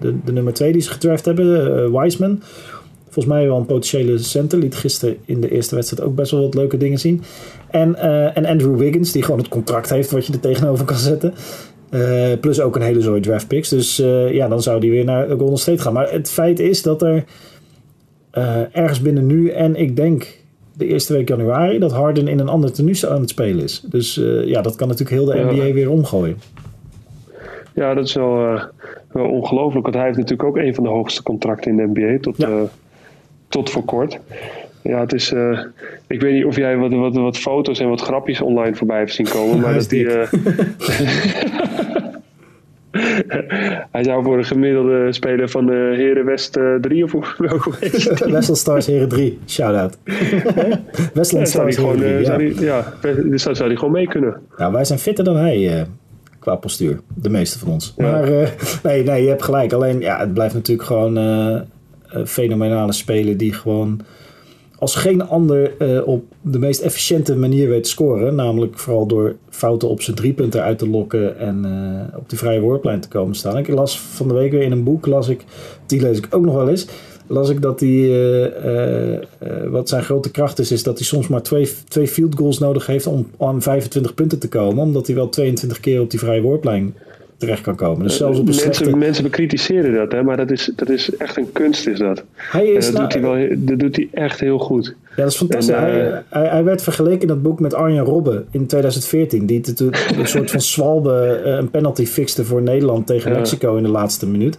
de, 0.00 0.14
de 0.24 0.32
nummer 0.32 0.52
2 0.52 0.72
die 0.72 0.82
ze 0.82 0.90
gedraft 0.90 1.24
hebben, 1.24 2.00
Wiseman. 2.00 2.42
Volgens 3.10 3.34
mij 3.34 3.46
wel 3.46 3.56
een 3.56 3.66
potentiële 3.66 4.18
center. 4.18 4.58
Liet 4.58 4.74
gisteren 4.74 5.16
in 5.24 5.40
de 5.40 5.50
eerste 5.50 5.74
wedstrijd 5.74 6.08
ook 6.08 6.14
best 6.14 6.30
wel 6.30 6.40
wat 6.40 6.54
leuke 6.54 6.76
dingen 6.76 6.98
zien. 6.98 7.22
En, 7.70 7.96
en 8.34 8.46
Andrew 8.46 8.76
Wiggins, 8.76 9.12
die 9.12 9.22
gewoon 9.22 9.40
het 9.40 9.48
contract 9.48 9.90
heeft 9.90 10.10
wat 10.10 10.26
je 10.26 10.32
er 10.32 10.40
tegenover 10.40 10.84
kan 10.84 10.96
zetten. 10.96 11.34
plus 12.40 12.60
ook 12.60 12.76
een 12.76 12.82
hele 12.82 13.00
zooi 13.00 13.20
draft 13.20 13.48
picks. 13.48 13.68
Dus 13.68 13.96
ja, 14.30 14.48
dan 14.48 14.62
zou 14.62 14.80
die 14.80 14.90
weer 14.90 15.04
naar 15.04 15.28
Golden 15.28 15.58
State 15.58 15.82
gaan. 15.82 15.92
Maar 15.92 16.12
het 16.12 16.30
feit 16.30 16.58
is 16.58 16.82
dat 16.82 17.02
er 17.02 17.24
ergens 18.72 19.00
binnen 19.00 19.26
nu 19.26 19.48
en 19.48 19.76
ik 19.76 19.96
denk 19.96 20.38
de 20.72 20.86
eerste 20.86 21.12
week 21.12 21.28
januari 21.28 21.78
dat 21.78 21.92
Harden 21.92 22.28
in 22.28 22.38
een 22.38 22.48
ander 22.48 22.72
tenue 22.72 23.08
aan 23.08 23.20
het 23.20 23.30
spelen 23.30 23.64
is. 23.64 23.84
Dus 23.90 24.14
ja, 24.44 24.62
dat 24.62 24.76
kan 24.76 24.88
natuurlijk 24.88 25.16
heel 25.16 25.24
de 25.24 25.44
NBA 25.52 25.72
weer 25.72 25.90
omgooien. 25.90 26.36
Ja, 27.74 27.94
dat 27.94 28.04
is 28.04 28.14
wel, 28.14 28.58
wel 29.12 29.26
ongelooflijk. 29.26 29.84
Want 29.84 29.96
hij 29.96 30.04
heeft 30.04 30.18
natuurlijk 30.18 30.48
ook 30.48 30.56
een 30.56 30.74
van 30.74 30.84
de 30.84 30.90
hoogste 30.90 31.22
contracten 31.22 31.70
in 31.70 31.76
de 31.76 32.00
NBA 32.00 32.18
tot, 32.20 32.36
ja. 32.36 32.48
Tot 33.50 33.70
voor 33.70 33.84
kort. 33.84 34.18
Ja, 34.82 35.00
het 35.00 35.12
is. 35.12 35.34
ik 36.06 36.20
weet 36.20 36.32
niet 36.32 36.44
of 36.44 36.56
jij 36.56 36.76
wat, 36.76 36.92
wat, 36.92 37.14
wat 37.14 37.36
foto's 37.36 37.78
en 37.78 37.88
wat 37.88 38.00
grapjes 38.00 38.40
online 38.40 38.76
voorbij 38.76 38.98
hebt 38.98 39.12
zien 39.12 39.28
komen. 39.28 39.60
Maar 39.60 39.74
dat 39.74 39.88
die. 39.88 40.08
Hij 43.90 44.04
zou 44.04 44.24
voor 44.24 44.38
een 44.38 44.44
gemiddelde 44.44 45.12
speler 45.12 45.48
van 45.48 45.66
de 45.66 45.92
Heren 45.96 46.24
West 46.24 46.58
3 46.80 47.04
of 47.04 47.36
welke 47.38 47.70
Westland 48.32 48.58
Stars 48.58 48.86
Heren 48.86 49.08
3, 49.08 49.38
shout-out. 49.46 49.98
Westland 51.14 51.46
ja, 51.46 51.52
Stars 51.52 51.76
Heren 51.76 51.96
3, 51.96 52.08
ja. 52.10 52.24
Zou 52.24 52.38
die, 52.38 52.60
ja, 52.60 52.92
dus 53.24 53.42
zou 53.42 53.64
hij 53.64 53.76
gewoon 53.76 53.92
mee 53.92 54.08
kunnen. 54.08 54.40
Ja, 54.56 54.72
wij 54.72 54.84
zijn 54.84 54.98
fitter 54.98 55.24
dan 55.24 55.36
hij 55.36 55.78
uh, 55.78 55.82
qua 56.38 56.54
postuur. 56.54 57.00
De 57.14 57.30
meeste 57.30 57.58
van 57.58 57.68
ons. 57.68 57.94
Ja. 57.96 58.10
Maar 58.10 58.28
uh, 58.30 58.48
nee, 58.82 59.02
nee, 59.02 59.22
je 59.22 59.28
hebt 59.28 59.42
gelijk. 59.42 59.72
Alleen, 59.72 60.00
ja, 60.00 60.18
het 60.18 60.34
blijft 60.34 60.54
natuurlijk 60.54 60.86
gewoon 60.86 61.18
uh, 61.18 61.60
fenomenale 62.24 62.92
spelen 62.92 63.36
die 63.36 63.52
gewoon 63.52 64.00
als 64.80 64.94
geen 64.94 65.28
ander 65.28 65.72
uh, 65.78 66.06
op 66.06 66.24
de 66.40 66.58
meest 66.58 66.80
efficiënte 66.80 67.36
manier 67.36 67.68
weet 67.68 67.82
te 67.82 67.88
scoren. 67.88 68.34
Namelijk 68.34 68.78
vooral 68.78 69.06
door 69.06 69.36
fouten 69.48 69.88
op 69.88 70.02
zijn 70.02 70.16
driepunten 70.16 70.62
uit 70.62 70.78
te 70.78 70.88
lokken 70.88 71.38
en 71.38 71.64
uh, 71.64 72.18
op 72.18 72.28
die 72.28 72.38
vrije 72.38 72.60
woordplein 72.60 73.00
te 73.00 73.08
komen 73.08 73.34
staan. 73.34 73.58
Ik 73.58 73.68
las 73.68 74.00
van 74.00 74.28
de 74.28 74.34
week 74.34 74.50
weer 74.50 74.62
in 74.62 74.72
een 74.72 74.84
boek, 74.84 75.06
las 75.06 75.28
ik, 75.28 75.44
die 75.86 76.00
lees 76.00 76.18
ik 76.18 76.26
ook 76.30 76.44
nog 76.44 76.54
wel 76.54 76.68
eens. 76.68 76.86
Las 77.26 77.48
ik 77.48 77.62
dat 77.62 77.80
hij, 77.80 78.52
wat 79.68 79.88
zijn 79.88 80.02
grote 80.02 80.30
kracht 80.30 80.58
is, 80.58 80.72
is 80.72 80.82
dat 80.82 80.98
hij 80.98 81.06
soms 81.06 81.28
maar 81.28 81.42
twee, 81.42 81.70
twee 81.88 82.08
field 82.08 82.34
goals 82.34 82.58
nodig 82.58 82.86
heeft 82.86 83.06
om 83.06 83.26
aan 83.38 83.62
25 83.62 84.14
punten 84.14 84.38
te 84.38 84.48
komen. 84.48 84.84
Omdat 84.84 85.06
hij 85.06 85.16
wel 85.16 85.28
22 85.28 85.80
keer 85.80 86.00
op 86.00 86.10
die 86.10 86.18
vrije 86.18 86.40
woordplein 86.40 86.94
terecht 87.40 87.62
kan 87.62 87.76
komen. 87.76 88.02
Dus 88.02 88.16
zelfs 88.16 88.38
op 88.38 88.44
mensen, 88.44 88.74
slechte... 88.74 88.96
mensen 88.96 89.22
bekritiseren 89.22 89.94
dat, 89.94 90.12
hè, 90.12 90.22
maar 90.22 90.36
dat 90.36 90.50
is, 90.50 90.72
dat 90.76 90.88
is 90.88 91.16
echt 91.16 91.36
een 91.36 91.52
kunst 91.52 91.86
is 91.86 91.98
dat. 91.98 92.24
Hij 92.34 92.66
is 92.66 92.86
en 92.86 92.92
dat, 92.92 93.02
doet 93.02 93.12
hij 93.12 93.22
wel, 93.22 93.56
dat 93.58 93.78
doet 93.78 93.96
hij 93.96 94.08
echt 94.12 94.40
heel 94.40 94.58
goed. 94.58 94.94
Ja, 95.16 95.22
dat 95.22 95.32
is 95.32 95.36
fantastisch. 95.36 95.74
En, 95.74 95.82
uh, 95.82 95.90
hij, 95.90 96.22
hij, 96.28 96.48
hij, 96.48 96.64
werd 96.64 96.82
vergeleken 96.82 97.20
in 97.20 97.26
dat 97.26 97.42
boek 97.42 97.60
met 97.60 97.74
Arjen 97.74 98.04
Robben 98.04 98.46
in 98.50 98.66
2014. 98.66 99.46
Die 99.46 99.62
een 100.18 100.26
soort 100.26 100.50
van 100.50 100.60
zwalbe 100.60 101.40
een 101.44 101.70
penalty 101.70 102.06
fixte 102.06 102.44
voor 102.44 102.62
Nederland 102.62 103.06
tegen 103.06 103.32
Mexico 103.32 103.76
in 103.76 103.82
de 103.82 103.88
laatste 103.88 104.26
minuut. 104.26 104.58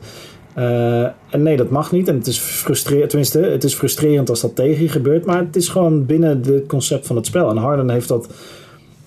Uh, 0.58 1.04
en 1.04 1.44
nee, 1.44 1.58
dat 1.58 1.70
mag 1.70 1.92
niet. 1.92 2.08
En 2.08 2.16
het 2.16 2.28
is 2.28 2.40
frustrerend. 2.40 3.10
Tenminste, 3.10 3.40
het 3.40 3.64
is 3.64 3.74
frustrerend 3.74 4.30
als 4.30 4.42
dat 4.42 4.56
tegen 4.56 4.82
je 4.82 4.90
gebeurt. 4.90 5.26
Maar 5.26 5.40
het 5.40 5.56
is 5.56 5.70
gewoon 5.70 6.06
binnen 6.06 6.42
het 6.46 6.66
concept 6.68 7.08
van 7.08 7.16
het 7.16 7.26
spel. 7.26 7.50
En 7.50 7.58
Harden 7.58 7.90
heeft 7.90 8.08
dat 8.08 8.28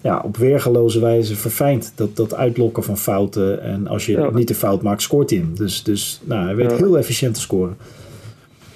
ja, 0.05 0.21
op 0.25 0.37
weergeloze 0.37 1.01
wijze 1.01 1.37
verfijnd. 1.37 1.93
Dat, 1.95 2.17
dat 2.17 2.35
uitlokken 2.35 2.83
van 2.83 2.99
fouten. 2.99 3.63
En 3.63 3.87
als 3.87 4.07
je 4.07 4.13
ja. 4.13 4.31
niet 4.31 4.49
de 4.49 4.55
fout 4.55 4.83
maakt, 4.83 5.03
scoort 5.03 5.31
hij 5.31 5.39
hem. 5.39 5.55
Dus, 5.55 5.83
dus 5.83 6.21
nou, 6.25 6.45
hij 6.45 6.55
weet 6.55 6.71
ja. 6.71 6.77
heel 6.77 6.99
efficiënt 6.99 7.35
te 7.35 7.41
scoren. 7.41 7.77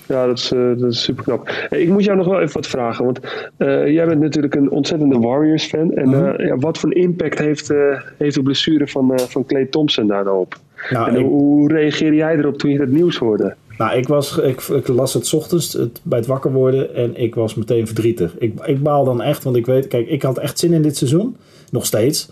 Ja, 0.06 0.26
dat 0.26 0.38
is, 0.38 0.52
uh, 0.52 0.78
dat 0.78 0.92
is 0.92 1.02
super 1.02 1.24
knap. 1.24 1.48
Hey, 1.68 1.80
ik 1.80 1.88
moet 1.88 2.04
jou 2.04 2.16
nog 2.16 2.26
wel 2.26 2.40
even 2.40 2.54
wat 2.54 2.66
vragen. 2.66 3.04
Want 3.04 3.20
uh, 3.58 3.88
jij 3.88 4.06
bent 4.06 4.20
natuurlijk 4.20 4.54
een 4.54 4.70
ontzettende 4.70 5.18
Warriors-fan. 5.18 5.92
En 5.92 6.10
uh, 6.10 6.46
ja, 6.46 6.56
wat 6.56 6.78
voor 6.78 6.94
impact 6.94 7.38
heeft, 7.38 7.72
heeft 8.16 8.34
de 8.34 8.42
blessure 8.42 8.88
van, 8.88 9.20
van 9.28 9.44
Clay 9.44 9.64
Thompson 9.64 10.06
daarop? 10.06 10.56
Nou, 10.90 11.08
en 11.08 11.16
ik... 11.16 11.26
hoe 11.26 11.72
reageerde 11.72 12.16
jij 12.16 12.36
erop 12.36 12.58
toen 12.58 12.70
je 12.70 12.80
het 12.80 12.90
nieuws 12.90 13.16
hoorde? 13.16 13.54
Nou, 13.78 13.96
ik, 13.96 14.08
was, 14.08 14.38
ik, 14.38 14.60
ik 14.60 14.88
las 14.88 15.14
het 15.14 15.34
ochtends 15.34 15.78
bij 16.02 16.18
het 16.18 16.26
wakker 16.26 16.52
worden 16.52 16.94
en 16.94 17.16
ik 17.16 17.34
was 17.34 17.54
meteen 17.54 17.86
verdrietig. 17.86 18.38
Ik, 18.38 18.60
ik 18.64 18.82
baal 18.82 19.04
dan 19.04 19.22
echt, 19.22 19.44
want 19.44 19.56
ik 19.56 19.66
weet, 19.66 19.86
kijk, 19.86 20.08
ik 20.08 20.22
had 20.22 20.38
echt 20.38 20.58
zin 20.58 20.72
in 20.72 20.82
dit 20.82 20.96
seizoen. 20.96 21.36
Nog 21.70 21.86
steeds. 21.86 22.28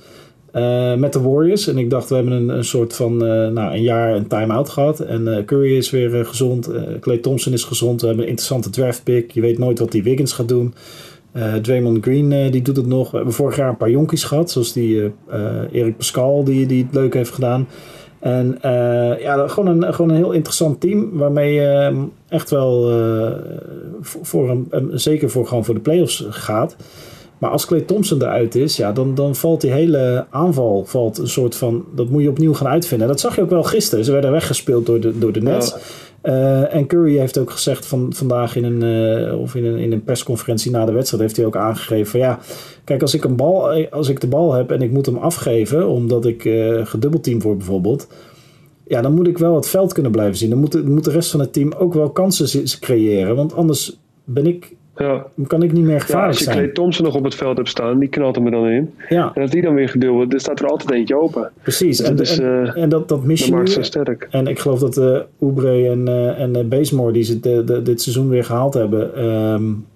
Uh, 0.55 0.95
met 0.95 1.13
de 1.13 1.21
Warriors. 1.21 1.69
En 1.69 1.79
ik 1.79 1.91
dacht, 1.91 2.09
we 2.09 2.15
hebben 2.15 2.33
een, 2.33 2.49
een 2.49 2.65
soort 2.65 2.95
van 2.95 3.13
uh, 3.13 3.49
nou, 3.49 3.75
een 3.75 3.83
jaar 3.83 4.15
een 4.15 4.27
time-out 4.27 4.69
gehad. 4.69 5.01
En 5.01 5.27
uh, 5.27 5.45
Curry 5.45 5.77
is 5.77 5.91
weer 5.91 6.27
gezond. 6.27 6.71
Clay 7.01 7.19
Thompson 7.19 7.53
is 7.53 7.65
gezond. 7.65 8.01
We 8.01 8.07
hebben 8.07 8.25
een 8.25 8.31
interessante 8.31 8.71
draft 8.71 9.05
pick. 9.05 9.31
Je 9.31 9.41
weet 9.41 9.59
nooit 9.59 9.79
wat 9.79 9.93
die 9.93 10.03
Wiggins 10.03 10.33
gaat 10.33 10.49
doen. 10.49 10.75
Draymond 11.63 12.05
Green 12.05 12.51
die 12.51 12.63
doet 12.63 12.77
het 12.77 12.87
nog. 12.87 13.11
We 13.11 13.17
hebben 13.17 13.35
vorig 13.35 13.57
jaar 13.57 13.69
een 13.69 13.77
paar 13.77 13.91
jonkies 13.91 14.25
gehad. 14.25 14.51
Zoals 14.51 14.73
die 14.73 15.13
Erik 15.73 15.97
Pascal 15.97 16.45
die, 16.45 16.67
die 16.67 16.85
het 16.85 16.95
leuk 16.95 17.15
heeft 17.15 17.31
gedaan. 17.31 17.69
En 18.18 18.59
uh, 18.64 19.20
ja, 19.20 19.48
gewoon 19.48 19.83
een, 19.83 19.94
gewoon 19.94 20.11
een 20.11 20.16
heel 20.16 20.33
interessant 20.33 20.81
team 20.81 21.11
waarmee 21.12 21.55
je 21.55 21.90
uh, 21.92 21.98
echt 22.29 22.50
wel 22.50 22.90
uh, 22.90 23.33
voor 24.00 24.50
een, 24.50 24.90
zeker 24.92 25.31
voor, 25.31 25.46
gewoon 25.46 25.64
voor 25.64 25.74
de 25.74 25.81
playoffs 25.81 26.24
gaat. 26.29 26.76
Maar 27.38 27.50
als 27.50 27.66
Clay 27.66 27.81
Thompson 27.81 28.22
eruit 28.22 28.55
is, 28.55 28.76
ja, 28.76 28.92
dan, 28.92 29.14
dan 29.14 29.35
valt 29.35 29.61
die 29.61 29.70
hele 29.70 30.26
aanval 30.31 30.85
valt 30.85 31.18
een 31.18 31.29
soort 31.29 31.55
van. 31.55 31.85
Dat 31.94 32.09
moet 32.09 32.22
je 32.22 32.29
opnieuw 32.29 32.55
gaan 32.55 32.68
uitvinden. 32.68 33.09
Dat 33.09 33.20
zag 33.20 33.37
je 33.37 33.42
ook 33.42 33.50
wel 33.50 33.62
gisteren. 33.62 34.05
Ze 34.05 34.12
werden 34.12 34.31
weggespeeld 34.31 34.87
door 34.87 35.00
de, 35.00 35.18
door 35.18 35.33
de 35.33 35.42
Nets. 35.42 35.70
Ja. 35.70 35.76
Uh, 36.27 36.75
en 36.75 36.87
Curry 36.87 37.19
heeft 37.19 37.39
ook 37.39 37.51
gezegd 37.51 37.87
van, 37.87 38.12
vandaag 38.15 38.57
in 38.57 38.65
een, 38.65 38.83
uh, 39.29 39.41
of 39.41 39.55
in, 39.55 39.65
een, 39.65 39.79
in 39.79 39.93
een 39.93 40.05
persconferentie 40.05 40.71
na 40.71 40.85
de 40.85 40.93
wedstrijd, 40.93 41.23
heeft 41.23 41.37
hij 41.37 41.47
ook 41.47 41.57
aangegeven 41.57 42.11
van 42.11 42.21
ja, 42.21 42.39
kijk, 42.85 43.03
als 43.03 43.15
ik, 43.15 43.25
een 43.25 43.37
bal, 43.37 43.87
als 43.91 44.09
ik 44.09 44.21
de 44.21 44.27
bal 44.27 44.53
heb 44.53 44.71
en 44.71 44.83
ik 44.83 44.91
moet 44.91 45.07
hem 45.07 45.17
afgeven, 45.17 45.89
omdat 45.89 46.27
ik 46.27 46.45
uh, 46.45 46.87
gedubbelteamd 46.87 47.43
word 47.43 47.59
bijvoorbeeld, 47.59 48.09
ja, 48.87 49.01
dan 49.01 49.15
moet 49.15 49.27
ik 49.27 49.39
wel 49.39 49.55
het 49.55 49.69
veld 49.69 49.93
kunnen 49.93 50.12
blijven 50.12 50.37
zien. 50.37 50.51
Dan 50.51 50.59
moet, 50.59 50.87
moet 50.87 51.05
de 51.05 51.11
rest 51.11 51.31
van 51.31 51.41
het 51.41 51.53
team 51.53 51.73
ook 51.73 51.95
wel 51.95 52.11
kansen 52.11 52.81
creëren, 52.81 53.37
want 53.37 53.55
anders 53.55 53.99
ben 54.25 54.47
ik 54.47 54.76
ja. 54.97 55.27
kan 55.47 55.63
ik 55.63 55.73
niet 55.73 55.85
meer 55.85 56.01
gevaarlijk 56.01 56.39
ja, 56.39 56.47
als 56.47 56.55
je 56.55 56.61
Clay 56.61 56.73
Thompson 56.73 57.05
nog 57.05 57.15
op 57.15 57.25
het 57.25 57.35
veld 57.35 57.57
hebt 57.57 57.69
staan, 57.69 57.99
die 57.99 58.09
knalt 58.09 58.35
hem 58.37 58.45
er 58.45 58.51
dan 58.51 58.69
in. 58.69 58.95
Ja. 59.09 59.31
En 59.35 59.43
als 59.43 59.51
die 59.51 59.63
dan 59.63 59.75
weer 59.75 59.89
gedeeld 59.89 60.15
wordt, 60.15 60.31
dan 60.31 60.41
staat 60.41 60.61
er 60.61 60.67
altijd 60.67 60.91
eentje 60.91 61.21
open. 61.21 61.51
Precies. 61.63 61.99
Dus 61.99 62.09
en, 62.09 62.19
is, 62.19 62.39
en, 62.39 62.45
uh, 62.45 62.83
en, 62.83 62.89
dat, 62.89 63.09
dat 63.09 63.25
mis 63.25 63.47
je 63.47 63.79
sterk. 63.81 64.29
En 64.31 64.47
ik 64.47 64.59
geloof 64.59 64.79
dat 64.79 64.97
uh, 64.97 65.19
Oubre 65.41 65.89
en, 65.89 66.09
uh, 66.09 66.41
en 66.41 66.69
Bazemore, 66.69 67.13
die 67.13 67.23
ze 67.23 67.41
de, 67.41 67.65
de, 67.65 67.83
dit 67.83 68.03
seizoen 68.03 68.29
weer 68.29 68.45
gehaald 68.45 68.75
hebben... 68.75 69.25
Um, 69.25 69.87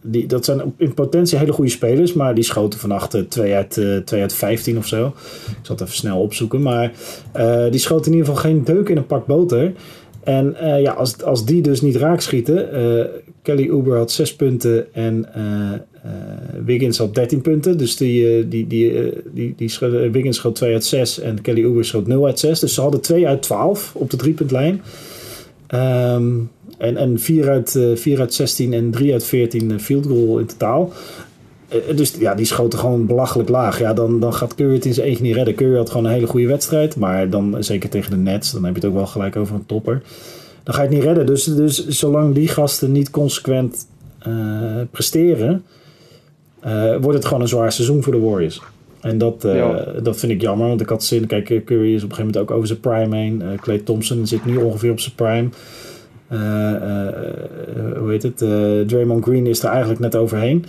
die, 0.00 0.26
dat 0.26 0.44
zijn 0.44 0.74
in 0.76 0.94
potentie 0.94 1.38
hele 1.38 1.52
goede 1.52 1.70
spelers, 1.70 2.12
maar 2.12 2.34
die 2.34 2.44
schoten 2.44 2.78
vannacht 2.78 3.30
2 3.30 3.54
uit, 3.54 3.76
uh, 3.76 4.20
uit 4.20 4.34
15 4.34 4.78
of 4.78 4.86
zo. 4.86 5.06
Ik 5.06 5.58
zal 5.62 5.76
het 5.76 5.80
even 5.80 5.94
snel 5.94 6.20
opzoeken. 6.20 6.62
Maar 6.62 6.92
uh, 7.36 7.70
die 7.70 7.80
schoten 7.80 8.12
in 8.12 8.18
ieder 8.18 8.34
geval 8.34 8.50
geen 8.50 8.64
deuk 8.64 8.88
in 8.88 8.96
een 8.96 9.06
pak 9.06 9.26
boter. 9.26 9.72
En 10.28 10.56
uh, 10.62 10.80
ja, 10.80 10.92
als, 10.92 11.22
als 11.22 11.44
die 11.44 11.62
dus 11.62 11.80
niet 11.80 11.96
raak 11.96 12.20
schieten. 12.20 12.68
Kelly 13.42 13.68
Uber 13.68 13.96
had 13.96 14.12
6 14.12 14.36
punten 14.36 14.94
en 14.94 15.26
Wiggins 16.64 16.98
had 16.98 17.14
13 17.14 17.40
punten. 17.40 17.78
Dus 17.78 17.96
die, 17.96 18.48
die, 18.48 18.66
die, 18.66 19.12
die, 19.32 19.54
die 19.56 19.78
Wiggins 20.10 20.36
schoot 20.36 20.54
2 20.54 20.72
uit 20.72 20.84
6 20.84 21.20
en 21.20 21.40
Kelly 21.40 21.62
Uber 21.62 21.84
schoot 21.84 22.06
0 22.06 22.26
uit 22.26 22.38
6. 22.38 22.60
Dus 22.60 22.74
ze 22.74 22.80
hadden 22.80 23.00
2 23.00 23.26
uit 23.26 23.42
12 23.42 23.90
op 23.94 24.10
de 24.10 24.16
driepuntlijn. 24.16 24.82
Um, 25.74 26.50
en, 26.78 26.96
en 26.96 27.18
4 27.18 27.48
uit, 27.48 27.74
uh, 27.74 27.96
4 27.96 28.20
uit 28.20 28.34
16 28.34 28.72
en 28.72 28.90
3 28.90 29.12
uit 29.12 29.24
14 29.24 29.80
field 29.80 30.06
goal 30.06 30.38
in 30.38 30.46
totaal. 30.46 30.92
Uh, 31.72 31.96
dus 31.96 32.14
ja, 32.18 32.34
die 32.34 32.46
schoten 32.46 32.78
gewoon 32.78 33.06
belachelijk 33.06 33.48
laag. 33.48 33.78
Ja, 33.78 33.92
dan, 33.92 34.20
dan 34.20 34.34
gaat 34.34 34.54
Curry 34.54 34.74
het 34.74 34.84
in 34.84 34.94
zijn 34.94 35.06
eentje 35.06 35.22
niet 35.22 35.34
redden. 35.34 35.54
Curry 35.54 35.76
had 35.76 35.90
gewoon 35.90 36.06
een 36.06 36.12
hele 36.12 36.26
goede 36.26 36.46
wedstrijd. 36.46 36.96
Maar 36.96 37.30
dan 37.30 37.56
zeker 37.58 37.88
tegen 37.88 38.10
de 38.10 38.16
Nets, 38.16 38.52
dan 38.52 38.64
heb 38.64 38.74
je 38.74 38.80
het 38.80 38.88
ook 38.88 38.96
wel 38.96 39.06
gelijk 39.06 39.36
over 39.36 39.54
een 39.54 39.66
topper. 39.66 40.02
Dan 40.62 40.74
ga 40.74 40.82
je 40.82 40.88
het 40.88 40.96
niet 40.96 41.06
redden. 41.06 41.26
Dus, 41.26 41.44
dus 41.44 41.86
zolang 41.86 42.34
die 42.34 42.48
gasten 42.48 42.92
niet 42.92 43.10
consequent 43.10 43.86
uh, 44.28 44.34
presteren, 44.90 45.64
wordt 47.00 47.16
het 47.16 47.24
gewoon 47.24 47.42
een 47.42 47.48
zwaar 47.48 47.72
seizoen 47.72 48.02
voor 48.02 48.12
de 48.12 48.18
Warriors. 48.18 48.62
En 49.00 49.18
dat, 49.18 49.44
uh, 49.44 49.56
ja. 49.56 49.84
dat 50.02 50.18
vind 50.18 50.32
ik 50.32 50.40
jammer, 50.40 50.68
want 50.68 50.80
ik 50.80 50.88
had 50.88 51.04
zin. 51.04 51.26
Kijk, 51.26 51.44
Curry 51.64 51.94
is 51.94 52.02
op 52.04 52.10
een 52.10 52.16
gegeven 52.16 52.24
moment 52.24 52.36
ook 52.36 52.50
over 52.50 52.66
zijn 52.66 52.80
prime 52.80 53.16
heen. 53.16 53.42
Clay 53.60 53.78
Thompson 53.78 54.26
zit 54.26 54.44
nu 54.44 54.56
ongeveer 54.56 54.90
op 54.90 55.00
zijn 55.00 55.14
prime. 55.14 55.48
Hoe 57.98 58.10
heet 58.10 58.22
het? 58.22 58.38
Draymond 58.88 59.24
Green 59.24 59.46
is 59.46 59.62
er 59.62 59.68
eigenlijk 59.68 60.00
net 60.00 60.16
overheen. 60.16 60.64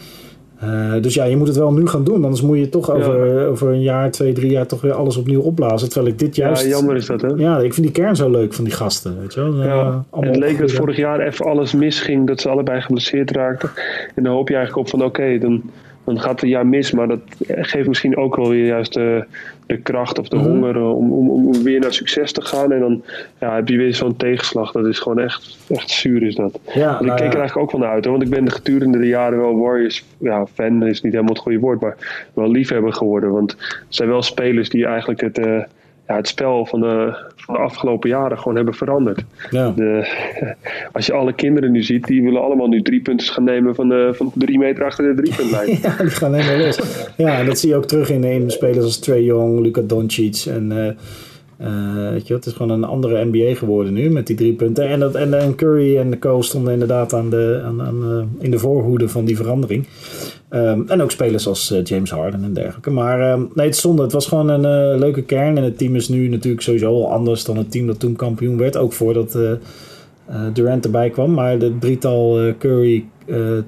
Dus 1.02 1.14
ja, 1.14 1.24
je 1.24 1.38
moet 1.38 1.48
het 1.48 1.58
wel 1.58 1.74
nu 1.74 1.88
gaan 1.88 2.04
doen. 2.04 2.24
Anders 2.24 2.42
moet 2.42 2.58
je 2.58 2.70
toch 2.70 2.92
over, 2.92 3.40
ja. 3.40 3.46
over 3.46 3.68
een 3.68 3.82
jaar, 3.82 4.12
twee, 4.12 4.34
drie 4.34 4.52
jaar 4.52 4.68
toch 4.68 4.82
weer 4.82 4.94
alles 4.94 5.18
opnieuw 5.18 5.42
opblazen. 5.42 5.90
Terwijl 5.90 6.12
ik 6.12 6.20
dit 6.20 6.36
juist... 6.36 6.64
Ja, 6.64 6.70
jammer 6.70 6.96
is 6.96 7.06
dat 7.06 7.22
hè? 7.22 7.28
Ja, 7.28 7.58
ik 7.58 7.74
vind 7.74 7.86
die 7.86 7.96
kern 7.96 8.16
zo 8.16 8.30
leuk 8.30 8.54
van 8.54 8.64
die 8.64 8.74
gasten. 8.74 9.20
Weet 9.20 9.34
je 9.34 9.42
wel? 9.42 9.64
Ja, 9.64 10.06
het 10.12 10.36
leek 10.36 10.60
dat 10.60 10.72
vorig 10.72 10.98
jaar 10.98 11.20
even 11.20 11.46
alles 11.46 11.74
misging. 11.74 12.28
Dat 12.28 12.42
ze 12.42 12.50
allebei 12.50 12.82
geblesseerd 12.82 13.32
raakten. 13.32 13.70
En 14.16 14.24
dan 14.24 14.34
hoop 14.34 14.48
je 14.48 14.56
eigenlijk 14.56 14.86
op 14.86 14.92
van 14.92 15.08
oké, 15.08 15.22
okay, 15.22 15.40
dan 15.40 15.62
dan 16.14 16.24
gaat 16.24 16.42
het 16.42 16.50
jaar 16.50 16.68
mis. 16.68 16.92
Maar 16.92 17.08
dat 17.08 17.20
geeft 17.48 17.88
misschien 17.88 18.18
ook 18.18 18.36
wel 18.36 18.50
weer 18.50 18.66
juist 18.66 18.94
de, 18.94 19.24
de 19.66 19.78
kracht 19.78 20.20
of 20.20 20.28
de 20.28 20.36
Mhm. 20.36 20.46
honger 20.46 20.76
eh, 20.76 20.96
om, 20.98 21.12
om, 21.12 21.30
om 21.48 21.64
weer 21.64 21.80
naar 21.80 21.94
succes 21.94 22.32
te 22.32 22.42
gaan. 22.42 22.72
En 22.72 22.80
dan 22.80 23.04
ja, 23.40 23.56
heb 23.56 23.68
je 23.68 23.78
weer 23.78 23.94
zo'n 23.94 24.16
tegenslag. 24.18 24.72
Dat 24.72 24.86
is 24.86 25.00
gewoon 25.00 25.20
echt, 25.20 25.58
echt 25.70 25.90
zuur 25.90 26.24
is 26.24 26.36
dat. 26.36 26.60
Ja, 26.74 26.94
ik 27.00 27.06
nou 27.06 27.18
keek 27.18 27.26
ja. 27.28 27.34
er 27.34 27.40
eigenlijk 27.40 27.58
ook 27.58 27.72
van 27.72 27.84
uit. 27.84 28.04
Hoor, 28.06 28.14
want 28.14 28.26
ik 28.26 28.30
ben 28.36 28.46
de 28.46 28.52
gedurende 28.52 28.98
de 28.98 29.08
jaren 29.08 29.38
wel 29.40 29.58
Warriors 29.60 30.06
ja, 30.18 30.46
fan. 30.54 30.86
is 30.88 31.02
niet 31.02 31.14
helemaal 31.14 31.34
het 31.34 31.44
goede 31.44 31.60
woord. 31.60 31.82
Maar 31.82 31.98
wel 32.34 32.52
liefhebber 32.52 32.94
geworden. 32.94 33.32
Want 33.32 33.52
het 33.52 33.86
zijn 33.90 34.10
wel 34.10 34.22
spelers 34.22 34.70
die 34.70 34.86
eigenlijk 34.86 35.22
het... 35.22 35.38
eh, 35.38 35.64
ja, 36.10 36.16
het 36.16 36.28
spel 36.28 36.66
van 36.66 36.80
de, 36.80 37.14
van 37.36 37.56
de 37.56 37.62
afgelopen 37.62 38.10
jaren 38.10 38.38
gewoon 38.38 38.56
hebben 38.56 38.74
veranderd. 38.74 39.24
Ja. 39.50 39.72
De, 39.76 40.08
als 40.92 41.06
je 41.06 41.14
alle 41.14 41.34
kinderen 41.34 41.72
nu 41.72 41.84
ziet, 41.84 42.08
die 42.08 42.24
willen 42.24 42.42
allemaal 42.42 42.68
nu 42.68 42.82
drie 42.82 43.02
punten 43.02 43.28
gaan 43.28 43.44
nemen 43.44 43.76
van, 43.76 43.90
de, 43.90 44.10
van 44.14 44.32
drie 44.34 44.58
meter 44.58 44.84
achter 44.84 45.16
de 45.16 45.22
driepuntlijn. 45.22 45.68
Ja, 45.82 45.96
die 45.98 46.10
gaan 46.10 46.34
helemaal 46.34 46.66
los. 46.66 46.80
Ja, 47.18 47.40
en 47.40 47.46
dat 47.46 47.60
zie 47.60 47.70
je 47.70 47.76
ook 47.76 47.86
terug 47.86 48.10
in, 48.10 48.24
in 48.24 48.52
spelers 48.52 48.86
als 48.86 49.00
Trey 49.00 49.22
Young, 49.22 49.60
Luka 49.60 49.82
Doncic. 49.82 50.46
En, 50.46 50.86
eh, 50.86 50.94
je, 52.24 52.34
het 52.34 52.46
is 52.46 52.54
gewoon 52.54 52.72
een 52.72 52.84
andere 52.84 53.26
NBA 53.26 53.56
geworden 53.56 53.94
nu 53.94 54.10
met 54.10 54.28
die 54.28 54.36
drie 54.36 54.54
punten. 54.54 54.88
En, 54.88 55.00
dat, 55.00 55.16
en, 55.16 55.40
en 55.40 55.56
Curry 55.56 55.98
en 55.98 56.20
Co 56.20 56.42
stonden 56.42 56.74
inderdaad 56.74 57.14
aan 57.14 57.30
de, 57.30 57.62
aan, 57.66 57.80
eh, 57.80 58.44
in 58.44 58.52
de 58.52 58.60
voorhoede 58.60 59.10
van 59.10 59.26
die 59.26 59.36
verandering. 59.36 59.88
Ehm, 60.50 60.82
en 60.88 61.02
ook 61.02 61.12
spelers 61.12 61.48
als 61.48 61.72
eh, 61.72 61.84
James 61.84 62.12
Harden 62.12 62.44
en 62.44 62.54
dergelijke. 62.54 62.92
Maar 62.92 63.22
ehm, 63.22 63.40
nee, 63.40 63.66
het 63.66 63.76
is 63.76 63.82
zonde. 63.82 64.02
Het 64.02 64.12
was 64.12 64.28
gewoon 64.28 64.50
een 64.50 65.00
leuke 65.00 65.22
kern. 65.22 65.58
En 65.58 65.64
het 65.64 65.78
team 65.78 65.96
is 65.96 66.10
nu 66.10 66.28
natuurlijk 66.28 66.64
sowieso 66.64 66.94
al 66.94 67.12
anders 67.12 67.44
dan 67.44 67.58
het 67.58 67.72
team 67.72 67.88
dat 67.88 68.00
toen 68.00 68.16
kampioen 68.16 68.58
werd. 68.58 68.78
Ook 68.78 68.94
voordat 68.94 69.38
Durant 70.54 70.86
erbij 70.86 71.10
kwam. 71.10 71.34
Maar 71.34 71.52
het 71.52 71.82
drietal 71.82 72.54
Curry, 72.60 73.06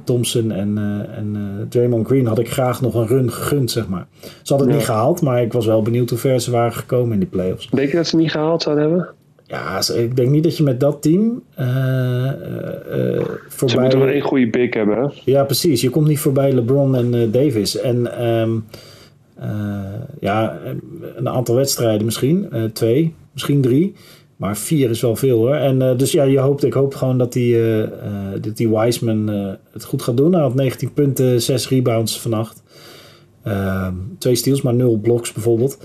Thompson 0.04 0.52
en, 0.52 0.78
eh, 0.78 1.18
en 1.18 1.32
eh, 1.36 1.66
Draymond 1.70 2.08
Green 2.08 2.26
had 2.26 2.40
ik 2.40 2.52
graag 2.52 2.82
nog 2.82 2.96
een 2.96 3.08
run 3.08 3.32
gegund, 3.32 3.72
zeg 3.72 3.88
maar. 3.88 4.08
Ze 4.22 4.28
hadden 4.54 4.58
het 4.60 4.70
Ja. 4.70 4.76
niet 4.76 4.86
gehaald, 4.86 5.22
maar 5.22 5.42
ik 5.42 5.54
was 5.54 5.66
wel 5.66 5.82
benieuwd 5.82 6.10
hoe 6.10 6.20
ver 6.20 6.40
ze 6.40 6.52
waren 6.52 6.74
gekomen 6.74 7.14
in 7.14 7.20
die 7.20 7.28
playoffs. 7.30 7.70
Denk 7.70 7.90
je 7.92 7.98
dat 7.98 8.08
ze 8.08 8.16
niet 8.16 8.32
gehaald 8.32 8.62
zouden 8.62 8.86
hebben? 8.88 9.10
Ja, 9.46 9.82
ik 9.96 10.16
denk 10.16 10.30
niet 10.30 10.44
dat 10.44 10.58
je 10.58 10.64
met 10.64 10.80
dat 10.80 11.02
team 11.02 11.44
eh, 11.56 11.68
eh, 11.68 12.28
eh, 12.28 13.24
Ze 13.56 13.66
moeten 13.66 13.80
wel 13.80 13.90
voorbij... 13.92 14.14
één 14.14 14.22
goede 14.22 14.50
big 14.50 14.74
hebben. 14.74 14.98
Hè? 14.98 15.08
Ja, 15.26 15.44
precies. 15.44 15.82
Je 15.82 15.90
komt 15.90 16.08
niet 16.08 16.20
voorbij 16.20 16.54
LeBron 16.54 16.96
en 16.96 17.14
eh, 17.14 17.32
Davis. 17.32 17.78
En 17.80 18.18
ehm, 18.18 18.52
eh, 19.36 19.50
ja, 20.20 20.58
een 21.16 21.30
aantal 21.30 21.56
wedstrijden 21.56 22.06
misschien. 22.06 22.48
eh, 22.52 22.64
twee, 22.64 23.14
misschien 23.34 23.62
drie. 23.62 23.94
Maar 24.42 24.58
vier 24.58 24.90
is 24.90 25.02
wel 25.02 25.16
veel 25.16 25.38
hoor. 25.38 25.56
En 25.56 25.82
eh, 25.82 25.98
dus 25.98 26.12
ja, 26.12 26.24
je 26.24 26.40
hoopt, 26.40 26.64
ik 26.64 26.74
hoop 26.74 26.96
gewoon 26.96 27.18
dat 27.18 27.34
die, 27.34 27.56
eh, 27.56 27.84
eh, 27.84 27.90
dat 28.42 28.58
die 28.58 28.70
Wiseman 28.70 29.28
het 29.72 29.84
goed 29.84 30.02
gaat 30.02 30.18
doen. 30.18 30.34
Hij 30.34 30.42
had 30.42 30.56
19 30.56 30.94
punten, 30.94 31.42
6 31.42 31.70
rebounds 31.70 32.20
vannacht. 32.20 32.64
Ehm, 33.44 33.94
twee 34.18 34.36
steals, 34.36 34.62
maar 34.62 34.74
nul 34.74 34.98
blocks 34.98 35.34
bijvoorbeeld. 35.34 35.78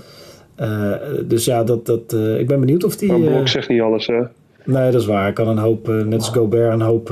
Dus 1.25 1.45
ja, 1.45 1.63
dat, 1.63 1.85
dat, 1.85 2.13
ik 2.13 2.47
ben 2.47 2.59
benieuwd 2.59 2.83
of 2.83 2.95
die... 2.95 3.11
Maar 3.11 3.19
Blok 3.19 3.47
zegt 3.47 3.69
niet 3.69 3.81
alles. 3.81 4.07
Hè? 4.07 4.21
nee, 4.65 4.91
dat 4.91 5.01
is 5.01 5.07
waar. 5.07 5.23
Hij 5.23 5.33
kan 5.33 5.47
een 5.47 5.57
hoop, 5.57 5.87
net 5.87 6.13
als 6.13 6.29
Gobert, 6.29 6.73
een 6.73 6.81
hoop... 6.81 7.09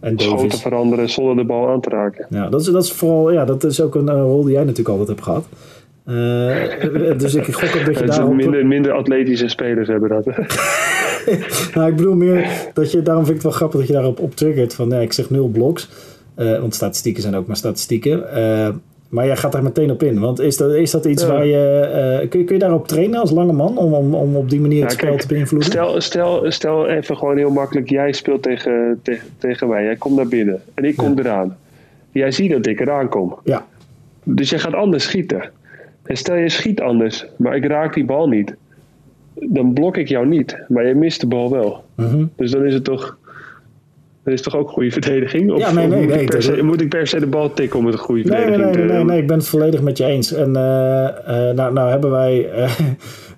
en 0.00 0.14
Schoten 0.16 0.58
veranderen 0.58 1.10
zonder 1.10 1.36
de 1.36 1.44
bal 1.44 1.68
aan 1.68 1.80
te 1.80 1.90
raken. 1.90 2.26
Ja, 2.30 2.48
dat 2.48 2.60
is, 2.60 2.66
dat 2.66 2.84
is 2.84 2.92
vooral, 2.92 3.32
ja, 3.32 3.44
dat 3.44 3.64
is 3.64 3.80
ook 3.80 3.94
een 3.94 4.10
rol 4.10 4.42
die 4.42 4.52
jij 4.52 4.64
natuurlijk 4.64 4.88
altijd 4.88 5.08
hebt 5.08 5.22
gehad. 5.22 5.46
Eh, 6.04 7.18
dus 7.18 7.34
ik 7.34 7.44
gok 7.54 7.76
ook 7.76 7.86
dat 7.86 7.96
je 7.96 8.02
En 8.02 8.12
ze 8.12 8.18
daarop... 8.18 8.34
minder, 8.34 8.66
minder 8.66 8.92
atletische 8.92 9.48
spelers 9.48 9.88
hebben 9.88 10.08
dat. 10.08 10.26
Nou, 11.74 11.90
ik 11.90 11.96
bedoel 11.96 12.14
meer 12.14 12.50
dat 12.72 12.92
je, 12.92 13.02
daarom 13.02 13.24
vind 13.24 13.36
ik 13.36 13.42
het 13.42 13.52
wel 13.52 13.60
grappig 13.60 13.78
dat 13.78 13.88
je 13.88 13.94
daarop 13.94 14.20
op 14.20 14.34
triggert 14.36 14.74
van, 14.74 14.88
nee, 14.88 15.02
ik 15.02 15.12
zeg 15.12 15.30
nul 15.30 15.48
bloks. 15.48 15.88
Eh, 16.34 16.60
want 16.60 16.74
statistieken 16.74 17.22
zijn 17.22 17.34
ook 17.34 17.46
maar 17.46 17.56
statistieken. 17.56 18.32
Eh, 18.34 18.68
maar 19.08 19.26
jij 19.26 19.36
gaat 19.36 19.52
daar 19.52 19.62
meteen 19.62 19.90
op 19.90 20.02
in. 20.02 20.20
Want 20.20 20.40
is 20.40 20.56
dat, 20.56 20.74
is 20.74 20.90
dat 20.90 21.04
iets 21.04 21.22
Ja. 21.22 21.28
waar 21.28 21.46
je, 21.46 21.80
eh, 22.20 22.28
kun, 22.28 22.38
je... 22.38 22.44
Kun 22.44 22.54
je 22.54 22.60
daarop 22.60 22.88
trainen 22.88 23.20
als 23.20 23.30
lange 23.30 23.52
man? 23.52 23.78
Om, 23.78 23.92
om, 23.94 24.14
om 24.14 24.36
op 24.36 24.50
die 24.50 24.60
manier 24.60 24.82
het 24.82 24.90
Ja, 24.92 24.98
spel 24.98 25.08
kijk, 25.10 25.20
te 25.20 25.26
beïnvloeden? 25.26 25.68
Stel, 25.70 26.00
stel, 26.00 26.50
stel 26.50 26.88
even 26.88 27.16
gewoon 27.16 27.36
heel 27.36 27.50
makkelijk. 27.50 27.90
Jij 27.90 28.12
speelt 28.12 28.42
tegen, 28.42 29.00
tegen, 29.02 29.28
tegen 29.38 29.68
mij. 29.68 29.84
Jij 29.84 29.96
komt 29.96 30.16
naar 30.16 30.28
binnen. 30.28 30.62
En 30.74 30.84
ik 30.84 30.96
kom 30.96 31.18
eraan. 31.18 31.56
Jij 32.12 32.30
ziet 32.30 32.50
dat 32.50 32.66
ik 32.66 32.80
eraan 32.80 33.08
kom. 33.08 33.38
Ja, 33.44 33.66
Dus 34.24 34.50
jij 34.50 34.58
gaat 34.58 34.74
anders 34.74 35.04
schieten. 35.04 35.50
En 36.04 36.16
stel 36.16 36.34
je 36.36 36.48
schiet 36.48 36.80
anders, 36.80 37.26
maar 37.36 37.56
ik 37.56 37.64
raak 37.66 37.94
die 37.94 38.04
bal 38.04 38.28
niet. 38.28 38.54
Dan 39.34 39.72
blok 39.72 39.96
ik 39.96 40.08
jou 40.08 40.26
niet, 40.26 40.58
maar 40.68 40.86
je 40.86 40.94
mist 40.94 41.20
de 41.20 41.26
bal 41.26 41.50
wel. 41.50 41.84
Mhm. 41.96 42.24
Dus 42.36 42.50
dan 42.50 42.64
is 42.64 42.74
het 42.74 42.84
toch. 42.84 43.18
Dan 44.24 44.32
is 44.32 44.42
toch 44.42 44.56
ook 44.56 44.68
goede 44.70 44.90
verdediging? 44.90 45.52
Of, 45.52 45.58
Ja, 45.60 45.72
nee, 45.72 45.86
nee, 45.86 45.98
moet, 46.00 46.08
nee, 46.08 46.20
ik 46.20 46.26
per 46.30 46.34
dat- 46.34 46.42
se, 46.56 46.62
moet 46.62 46.80
ik 46.80 46.88
per 46.88 47.06
se 47.06 47.20
de 47.20 47.26
bal 47.26 47.52
tikken 47.52 47.78
om 47.78 47.84
het 47.84 47.94
een 47.94 48.00
goede 48.00 48.22
Nee, 48.22 48.30
nee, 48.32 48.40
verdediging 48.40 48.76
nee, 48.76 48.86
te 48.86 48.92
nee, 48.94 49.04
nee, 49.04 49.20
ik 49.20 49.26
ben 49.26 49.36
het 49.36 49.48
volledig 49.48 49.82
met 49.82 49.98
je 49.98 50.04
eens. 50.04 50.32
En 50.32 50.56
eh, 50.56 51.06
eh, 51.06 51.54
nou, 51.56 51.72
nou 51.72 51.90
hebben 51.90 52.10
wij 52.10 52.50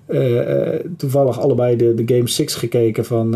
eh, 0.07 0.79
toevallig 0.97 1.39
allebei 1.39 1.75
de, 1.75 1.93
de 1.93 2.15
Game 2.15 2.27
6 2.29 2.55
gekeken 2.55 3.05
van, 3.05 3.35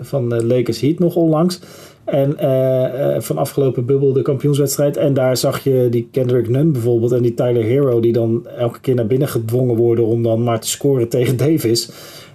van 0.00 0.46
Lakers 0.46 0.80
Heat 0.80 0.98
nog 0.98 1.16
onlangs. 1.16 1.60
En 2.06 2.38
eh, 2.38 3.20
van 3.20 3.38
afgelopen 3.38 3.84
bubbel 3.86 4.12
de 4.12 4.22
kampioenswedstrijd. 4.22 4.96
En 4.96 5.14
daar 5.14 5.36
zag 5.36 5.64
je 5.64 5.86
die 5.90 6.08
Kendrick 6.12 6.48
Nunn 6.48 6.72
bijvoorbeeld 6.72 7.12
en 7.12 7.22
die 7.22 7.34
Tyler 7.34 7.62
Hero... 7.62 8.00
die 8.00 8.12
dan 8.12 8.46
elke 8.58 8.80
keer 8.80 8.94
naar 8.94 9.06
binnen 9.06 9.28
gedwongen 9.28 9.76
worden 9.76 10.06
om 10.06 10.22
dan 10.22 10.42
maar 10.42 10.60
te 10.60 10.68
scoren 10.68 11.08
tegen 11.08 11.36
Davis. 11.46 11.90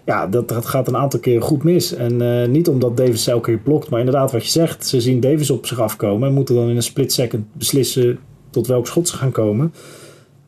Ja, 0.05 0.27
dat, 0.27 0.49
dat 0.49 0.65
gaat 0.65 0.87
een 0.87 0.97
aantal 0.97 1.19
keren 1.19 1.41
goed 1.41 1.63
mis. 1.63 1.95
En 1.95 2.21
eh, 2.41 2.47
niet 2.47 2.67
omdat 2.67 2.97
Davis 2.97 3.27
elke 3.27 3.49
keer 3.51 3.59
blokt, 3.59 3.89
maar 3.89 3.99
inderdaad 3.99 4.31
wat 4.31 4.43
je 4.43 4.51
zegt. 4.51 4.87
Ze 4.87 5.01
zien 5.01 5.19
Davis 5.19 5.49
op 5.51 5.65
zich 5.65 5.79
afkomen 5.79 6.27
en 6.27 6.33
moeten 6.33 6.55
dan 6.55 6.69
in 6.69 6.75
een 6.75 6.81
split 6.83 7.13
second 7.13 7.43
beslissen 7.53 8.19
tot 8.49 8.67
welk 8.67 8.87
schot 8.87 9.07
ze 9.07 9.15
gaan 9.17 9.31
komen. 9.31 9.73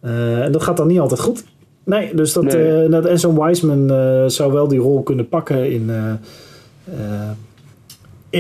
En 0.02 0.52
dat 0.52 0.64
gaat 0.64 0.78
dan 0.78 0.88
niet 0.88 1.00
altijd 1.00 1.20
goed. 1.20 1.44
Nee, 1.86 2.16
dus 2.16 2.34
dat, 2.34 2.44
Nee. 2.44 2.90
dat 2.90 3.06
en 3.06 3.20
zo'n 3.20 3.44
Wiseman 3.46 3.88
zou 4.32 4.52
wel 4.52 4.68
die 4.68 4.80
rol 4.80 5.02
kunnen 5.04 5.28
pakken 5.30 5.72
in, 5.72 5.90
in- 5.90 6.20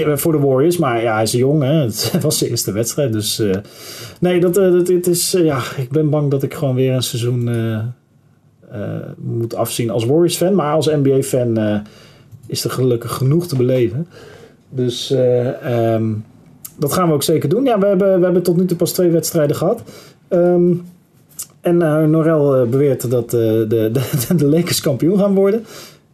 voor 0.02 0.32
de 0.32 0.40
Warriors. 0.40 0.78
Maar 0.78 1.02
ja, 1.02 1.14
hij 1.14 1.24
is 1.24 1.32
jong, 1.32 1.62
hè. 1.62 1.74
het 1.74 2.12
was 2.22 2.38
zijn 2.38 2.50
eerste 2.50 2.72
wedstrijd. 2.72 3.14
Dus 3.14 3.40
eh, 3.40 3.56
nee, 4.20 4.40
dat, 4.40 4.58
eh, 4.58 4.72
dat, 4.72 4.88
het 4.88 5.08
is, 5.08 5.34
eh, 5.34 5.44
ja, 5.44 5.62
ik 5.78 5.90
ben 5.90 6.10
bang 6.10 6.32
dat 6.32 6.44
ik 6.44 6.54
gewoon 6.54 6.76
weer 6.76 6.94
een 6.94 7.04
seizoen 7.04 7.50
eh, 7.50 7.80
eh, 8.72 9.08
moet 9.18 9.56
afzien 9.56 9.90
als 9.90 10.06
Warriors-fan. 10.06 10.56
Maar 10.56 10.74
als 10.74 10.86
NBA-fan 10.86 11.58
eh, 11.58 11.80
is 12.48 12.64
er 12.64 12.70
gelukkig 12.72 13.12
genoeg 13.12 13.48
te 13.48 13.56
beleven. 13.56 14.08
Dus 14.70 15.12
eh, 15.12 15.94
ehm, 15.94 16.12
dat 16.78 16.94
gaan 16.94 17.08
we 17.08 17.14
ook 17.14 17.24
zeker 17.24 17.50
doen. 17.50 17.64
Ja, 17.64 17.80
we 17.80 17.86
hebben, 17.86 18.18
we 18.18 18.24
hebben 18.24 18.44
tot 18.44 18.58
nu 18.58 18.66
toe 18.66 18.78
pas 18.78 18.92
twee 18.92 19.10
wedstrijden 19.10 19.56
gehad. 19.56 19.84
Ehm, 20.28 20.72
en 21.64 21.82
eh, 21.82 22.04
Norel 22.04 22.56
eh, 22.56 22.68
beweert 22.68 23.10
dat 23.10 23.34
eh, 23.34 23.40
de, 23.40 23.66
de, 24.28 24.36
de 24.36 24.46
Lakers 24.46 24.82
kampioen 24.82 25.18
gaan 25.18 25.34
worden. 25.34 25.66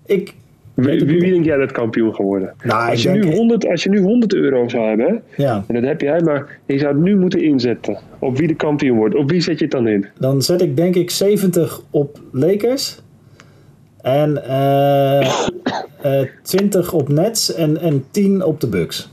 Ik, 0.05 0.33
Wie, 0.81 1.05
wie, 1.05 1.19
wie 1.19 1.31
denk 1.31 1.45
jij 1.45 1.57
dat 1.57 1.71
kampioen 1.71 2.15
geworden? 2.15 2.53
nou, 2.63 2.89
Als 2.89 3.03
je, 3.03 3.09
nu 3.09 3.35
100, 3.35 3.67
als 3.67 3.83
je 3.83 3.89
nu 3.89 3.99
100 3.99 4.33
euro 4.33 4.67
zou 4.67 4.87
hebben, 4.87 5.21
ja, 5.35 5.63
en 5.67 5.73
dat 5.73 5.83
heb 5.83 6.01
jij, 6.01 6.21
maar 6.21 6.59
je 6.65 6.77
zou 6.77 6.93
het 6.93 7.03
nu 7.03 7.17
moeten 7.17 7.41
inzetten 7.43 7.97
op 8.19 8.37
wie 8.37 8.47
de 8.47 8.55
kampioen 8.55 8.97
wordt. 8.97 9.15
Op 9.15 9.29
wie 9.29 9.41
zet 9.41 9.57
je 9.57 9.63
het 9.63 9.73
dan 9.73 9.87
in? 9.87 10.05
dan 10.19 10.41
zet 10.41 10.61
ik 10.61 10.77
denk 10.77 10.95
ik 10.95 11.09
70 11.09 11.81
op 11.89 12.19
Lakers. 12.31 13.01
En 14.01 14.43
eh, 14.43 15.19
eh, 16.21 16.27
20 16.41 16.93
op 16.93 17.09
Nets 17.09 17.53
en, 17.53 17.77
en 17.77 18.05
10 18.11 18.43
op 18.43 18.61
de 18.61 18.67
Bucks. 18.67 19.09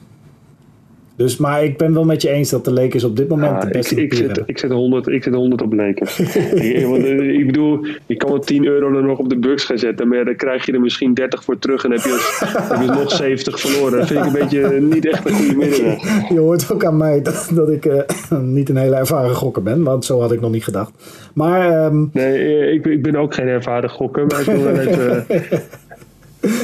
Dus, 1.16 1.36
maar 1.36 1.64
ik 1.64 1.76
ben 1.76 1.94
wel 1.94 2.04
met 2.04 2.22
je 2.22 2.30
eens 2.30 2.50
dat 2.50 2.64
de 2.64 2.72
Lakers 2.72 3.04
op 3.04 3.16
dit 3.16 3.28
moment 3.28 3.60
de 3.60 3.66
ik, 3.66 3.72
beste 3.72 4.02
ik, 4.02 4.14
zet, 4.14 4.26
hebben. 4.26 4.44
ik, 4.46 4.58
zet 4.58 4.70
100, 4.70 5.06
ik 5.08 5.22
zet 5.22 5.34
100 5.34 5.62
op 5.62 5.72
Lakers. 5.72 6.18
ik, 6.20 6.86
want, 6.86 7.04
eh, 7.04 7.38
ik 7.38 7.46
bedoel, 7.46 7.86
je 8.06 8.16
kan 8.16 8.30
wel 8.30 8.38
10 8.38 8.66
euro 8.66 8.96
er 8.96 9.02
nog 9.02 9.18
op 9.18 9.28
de 9.28 9.38
Bucks 9.38 9.64
gaan 9.64 9.78
zetten, 9.78 10.08
maar 10.08 10.18
ja, 10.18 10.24
dan 10.24 10.36
krijg 10.36 10.66
je 10.66 10.72
er 10.72 10.80
misschien 10.80 11.14
30 11.14 11.44
voor 11.44 11.58
terug 11.58 11.84
en 11.84 11.90
heb 11.90 12.00
je, 12.00 12.36
heb 12.72 12.80
je 12.80 12.86
nog 12.86 13.10
70 13.10 13.60
verloren. 13.60 13.98
Dat 13.98 14.06
vind 14.06 14.20
ik 14.20 14.26
een 14.26 14.32
beetje 14.32 14.80
niet 14.80 15.06
echt 15.06 15.26
een 15.26 15.34
goede 15.34 15.56
middenweg. 15.56 16.28
Je 16.34 16.38
hoort 16.38 16.72
ook 16.72 16.84
aan 16.84 16.96
mij 16.96 17.22
dat, 17.22 17.50
dat 17.54 17.70
ik 17.70 17.84
eh, 17.84 18.38
niet 18.40 18.68
een 18.68 18.76
hele 18.76 18.96
ervaren 18.96 19.34
gokker 19.34 19.62
ben, 19.62 19.82
want 19.82 20.04
zo 20.04 20.20
had 20.20 20.32
ik 20.32 20.40
nog 20.40 20.50
niet 20.50 20.64
gedacht. 20.64 20.90
Maar 21.34 21.70
ehm, 21.70 22.04
Nee, 22.12 22.38
eh, 22.38 22.72
ik, 22.72 22.86
ik 22.86 23.02
ben 23.02 23.16
ook 23.16 23.34
geen 23.34 23.46
ervaren 23.46 23.90
gokker, 23.90 24.26
maar 24.26 24.40
ik 24.40 24.46
wil 24.46 24.62
wel 24.62 24.78
even, 24.78 25.26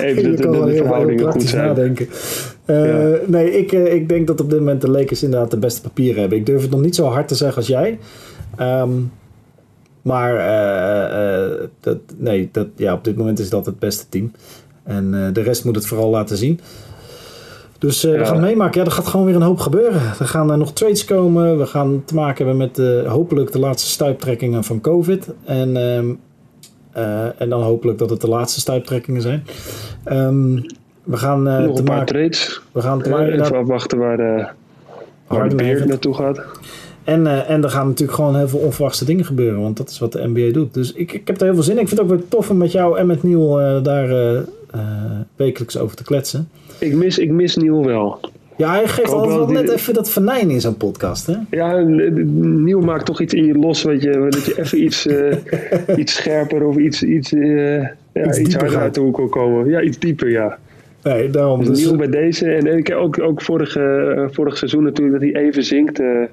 even 0.00 0.22
de, 0.22 0.36
de, 0.36 0.48
heel 0.48 0.76
verhoudingen 0.76 1.32
goed 1.32 1.42
zijn. 1.42 1.66
nadenken. 1.66 2.08
Eh, 2.64 3.10
Ja. 3.10 3.18
Nee, 3.26 3.58
ik, 3.58 3.72
eh, 3.72 3.94
ik 3.94 4.08
denk 4.08 4.26
dat 4.26 4.40
op 4.40 4.50
dit 4.50 4.58
moment 4.58 4.80
de 4.80 4.90
Lakers 4.90 5.22
inderdaad 5.22 5.50
de 5.50 5.56
beste 5.56 5.80
papieren 5.80 6.20
hebben. 6.20 6.38
Ik 6.38 6.46
durf 6.46 6.62
het 6.62 6.70
nog 6.70 6.80
niet 6.80 6.94
zo 6.94 7.06
hard 7.06 7.28
te 7.28 7.34
zeggen 7.34 7.56
als 7.56 7.66
jij. 7.66 7.98
Ehm, 8.56 8.90
maar 10.02 10.36
eh, 10.36 11.66
dat, 11.80 11.98
nee, 12.16 12.48
dat, 12.52 12.66
ja, 12.76 12.92
op 12.92 13.04
dit 13.04 13.16
moment 13.16 13.38
is 13.38 13.50
dat 13.50 13.66
het 13.66 13.78
beste 13.78 14.08
team. 14.08 14.32
En 14.82 15.30
de 15.32 15.40
rest 15.40 15.64
moet 15.64 15.74
het 15.74 15.86
vooral 15.86 16.10
laten 16.10 16.36
zien. 16.36 16.60
Dus 17.78 18.02
we 18.02 18.24
gaan 18.24 18.40
meemaken. 18.40 18.80
Ja, 18.80 18.86
er 18.86 18.92
gaat 18.92 19.06
gewoon 19.06 19.26
weer 19.26 19.34
een 19.34 19.42
hoop 19.42 19.58
gebeuren. 19.58 20.00
Er 20.18 20.26
gaan 20.26 20.50
er 20.50 20.58
nog 20.58 20.72
trades 20.72 21.04
komen. 21.04 21.58
We 21.58 21.66
gaan 21.66 22.02
te 22.04 22.14
maken 22.14 22.46
hebben 22.46 22.70
met 22.72 23.06
hopelijk 23.06 23.52
de 23.52 23.58
laatste 23.58 23.90
stuiptrekkingen 23.90 24.64
van 24.64 24.80
COVID. 24.80 25.28
En, 25.44 25.76
ehm, 25.76 26.14
eh, 26.92 27.40
en 27.40 27.48
dan 27.48 27.62
hopelijk 27.62 27.98
dat 27.98 28.10
het 28.10 28.20
de 28.20 28.28
laatste 28.28 28.60
stuiptrekkingen 28.60 29.22
zijn. 29.22 29.44
Ehm, 30.04 30.58
we 31.02 31.16
gaan 31.16 31.48
eh, 31.48 31.58
Nog 31.58 31.78
een 31.78 31.84
paar 31.84 32.06
trades. 32.06 32.60
We 32.72 32.80
gaan 32.80 33.02
te 33.02 33.08
Eh, 33.10 33.16
maken. 33.16 33.40
even 33.40 33.56
afwachten 33.56 33.98
waar 33.98 34.16
de, 34.16 34.46
waar 35.26 35.48
de 35.48 35.54
beer 35.54 35.86
naartoe 35.86 36.14
gaat. 36.14 36.40
En, 37.04 37.20
uh, 37.20 37.50
en 37.50 37.62
er 37.62 37.70
gaan 37.70 37.86
natuurlijk 37.86 38.18
gewoon 38.18 38.36
heel 38.36 38.48
veel 38.48 38.58
onverwachte 38.58 39.04
dingen 39.04 39.24
gebeuren. 39.24 39.60
Want 39.60 39.76
dat 39.76 39.88
is 39.90 39.98
wat 39.98 40.12
de 40.12 40.28
NBA 40.28 40.52
doet. 40.52 40.74
Dus 40.74 40.92
ik, 40.92 41.12
ik 41.12 41.26
heb 41.26 41.36
er 41.40 41.44
heel 41.44 41.54
veel 41.54 41.62
zin 41.62 41.74
in. 41.76 41.80
Ik 41.80 41.88
vind 41.88 42.00
het 42.00 42.10
ook 42.10 42.16
weer 42.16 42.28
tof 42.28 42.50
om 42.50 42.56
met 42.56 42.72
jou 42.72 42.98
en 42.98 43.06
met 43.06 43.22
Niel 43.22 43.60
uh, 43.60 43.82
daar 43.82 44.10
uh, 44.10 44.40
wekelijks 45.36 45.78
over 45.78 45.96
te 45.96 46.04
kletsen. 46.04 46.48
Ik 46.78 46.94
mis, 46.94 47.18
ik 47.18 47.30
mis 47.30 47.56
Niel 47.56 47.84
wel. 47.84 48.20
Ja, 48.56 48.70
hij 48.72 48.88
geeft 48.88 49.12
altijd 49.12 49.36
wel 49.36 49.46
net 49.48 49.70
even 49.70 49.94
dat 49.94 50.10
venijn 50.10 50.50
in 50.50 50.60
zo'n 50.60 50.76
podcast, 50.76 51.26
hè? 51.26 51.34
Ja, 51.50 51.78
Niel 51.80 52.80
maakt 52.80 53.06
toch 53.06 53.20
iets 53.20 53.34
in 53.34 53.44
je 53.44 53.54
los, 53.58 53.82
weet 53.82 54.02
je, 54.02 54.26
dat 54.30 54.44
je 54.44 54.58
even 54.60 54.82
iets, 54.84 55.06
iets 56.02 56.14
scherper 56.14 56.64
of 56.66 56.76
iets, 56.76 57.02
iets, 57.02 57.30
ja, 57.30 57.90
iets, 58.26 58.38
iets 58.38 58.54
harder 58.54 58.78
uit 58.78 58.94
de 58.94 59.00
hoek 59.00 59.16
wil 59.16 59.28
komen. 59.28 59.68
Ja, 59.70 59.80
iets 59.80 59.98
dieper, 59.98 60.30
ja. 60.30 60.58
Nee, 61.02 61.30
daarom. 61.30 61.64
Dus. 61.64 61.78
Niel 61.78 61.96
bij 61.96 62.06
deze. 62.06 62.50
En 62.50 62.66
ik 62.78 62.86
heb 62.86 62.96
ook, 62.96 63.20
ook 63.20 63.42
vorige, 63.42 64.28
vorig 64.32 64.56
seizoen 64.56 64.82
natuurlijk 64.82 65.20
dat 65.20 65.30
hij 65.32 65.42
even 65.42 65.64
zingt. 65.64 66.00
Uh, 66.00 66.26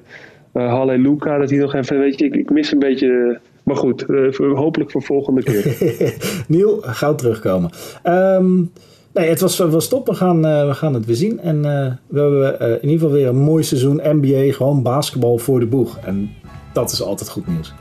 Halleluja, 0.54 1.38
dat 1.38 1.50
hij 1.50 1.60
nog 1.60 1.74
even, 1.76 2.00
weet 2.00 2.20
je, 2.20 2.26
ik, 2.26 2.36
ik 2.36 2.50
mis 2.50 2.72
een 2.72 2.80
beetje. 2.80 3.40
Maar 3.64 3.76
goed, 3.76 4.06
uh, 4.10 4.56
hopelijk 4.56 4.92
voor 4.92 5.04
volgende 5.04 5.44
keer. 5.44 5.78
Niel, 6.48 6.78
gauw 6.82 7.16
terugkomen. 7.16 7.70
Um, 8.04 8.72
nee, 9.14 9.30
het 9.30 9.40
was, 9.40 9.58
was 9.58 9.88
top. 9.88 10.08
We 10.08 10.14
gaan, 10.14 10.46
uh, 10.46 10.68
we 10.68 10.74
gaan 10.74 10.94
het 10.94 11.06
weer 11.06 11.16
zien. 11.16 11.40
En 11.40 11.62
we 12.08 12.20
hebben 12.20 12.60
in 12.60 12.90
ieder 12.90 13.00
geval 13.00 13.12
weer 13.12 13.28
een 13.28 13.38
mooi 13.38 13.64
seizoen 13.64 14.02
NBA. 14.04 14.54
Gewoon 14.54 14.84
basketbal 14.84 15.38
voor 15.38 15.60
de 15.60 15.66
boeg. 15.66 16.00
En 16.06 16.30
dat 16.74 16.92
is 16.92 17.02
altijd 17.02 17.30
goed 17.30 17.48
nieuws. 17.48 17.74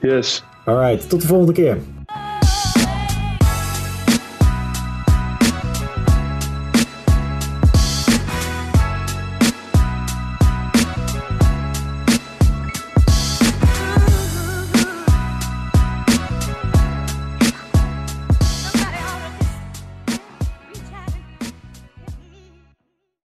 Yes. 0.00 0.44
Alright, 0.64 1.08
tot 1.08 1.20
de 1.20 1.26
volgende 1.26 1.52
keer. 1.52 1.78